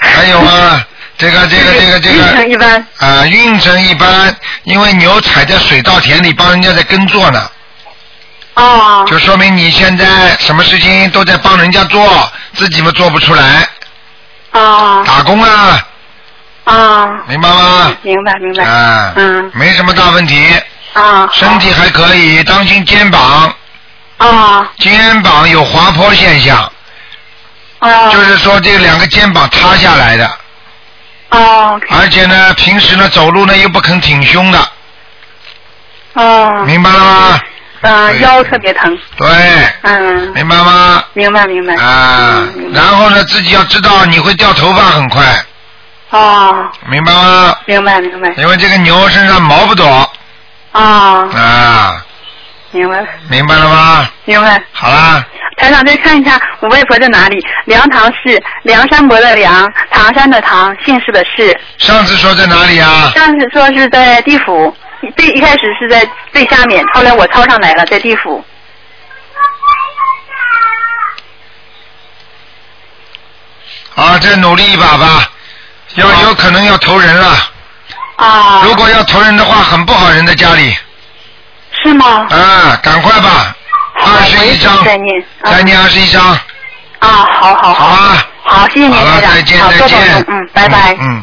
[0.00, 0.84] 还有啊，
[1.20, 2.86] 这个这个这个这运程个一般。
[2.96, 7.50] 啊，运程一般，因为牛踩在水稻田里帮人家在耕作呢。
[8.54, 9.04] 哦。
[9.06, 13.68] 就说明你现在什么事情都在帮人家做，自己嘛做不出来。
[14.52, 15.04] 啊。
[15.04, 15.86] 打工啊，
[16.64, 17.08] 啊。
[17.28, 17.94] 明白吗？
[18.00, 18.64] 明白明白。
[18.64, 19.50] 啊，嗯。
[19.52, 20.58] 没什么大问题。
[20.94, 21.28] 啊。
[21.34, 23.54] 身体还可以，当心肩膀。
[24.16, 24.66] 啊。
[24.78, 26.72] 肩膀有滑坡现象。
[27.80, 28.08] 啊。
[28.10, 30.39] 就是说这两个肩膀塌下来的。
[31.30, 31.80] 哦。
[31.90, 34.58] 而且呢，平时呢走路呢又不肯挺胸的，
[36.14, 36.64] 哦。
[36.66, 37.40] 明白了吗？
[37.82, 38.98] 嗯，腰特别疼。
[39.16, 39.26] 对，
[39.82, 40.32] 嗯。
[40.34, 41.02] 明白吗？
[41.14, 41.74] 明白明白。
[41.76, 45.22] 啊，然后呢，自己要知道你会掉头发很快，
[46.10, 47.56] 哦，明白吗？
[47.64, 48.30] 明白明白。
[48.36, 49.86] 因为这个牛身上毛不多
[50.72, 52.04] 啊，啊，
[52.72, 54.08] 明白明白了吗？
[54.26, 54.62] 明白。
[54.72, 55.24] 好啦，
[55.60, 57.38] 台长再看一下我外婆在哪里？
[57.66, 61.54] 梁唐氏，梁山伯的梁，唐山的唐，姓氏的氏。
[61.76, 63.12] 上次说在哪里啊？
[63.14, 64.74] 上次说是在地府，
[65.18, 68.42] 最一开始是在最下面，后来我抄上来了，在地府。
[73.96, 75.30] 啊，再努力一把吧，
[75.96, 77.36] 要有可能要投人了。
[78.16, 78.62] 啊。
[78.64, 80.74] 如果要投人的话，很不好，人在家里。
[81.84, 82.26] 是吗？
[82.30, 83.54] 啊，赶快吧，
[84.02, 85.24] 二十一张，再念。
[85.44, 86.26] 再念二十一张。
[86.98, 88.26] 啊，好好好啊。
[88.42, 89.30] 好，谢谢您，台长。
[89.32, 90.96] 再见再见嗯，拜拜。
[91.00, 91.22] 嗯。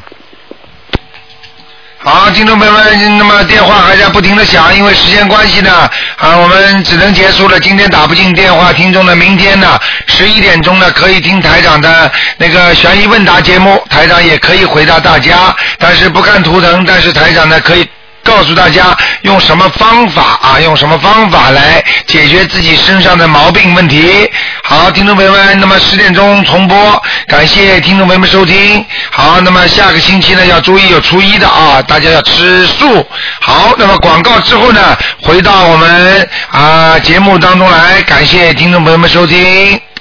[1.99, 7.59] 好，听众朋友们，那么电话还在不停的响，因为时间关系呢，啊，我们只能结束了。
[7.59, 17.87] 今天打不进电话，听众呢，明天呢，十一点钟呢，可以听台长的那个悬疑问答节目，台长也可以回答大家，但是不看图腾，但是台长呢可以。
[18.23, 24.29] 告诉大家用什么方法啊，用什么方法来解决自己身上的毛病问题。
[24.63, 28.85] 好，听众朋友们，那么十点钟重播，感谢听众朋友们收听。
[29.11, 33.05] 好，那么下个星期呢要注意有初一的啊，大家要吃素。
[33.39, 39.86] 好，那么广告之后呢，回到我们啊节目当中来，感谢听众朋友们收听。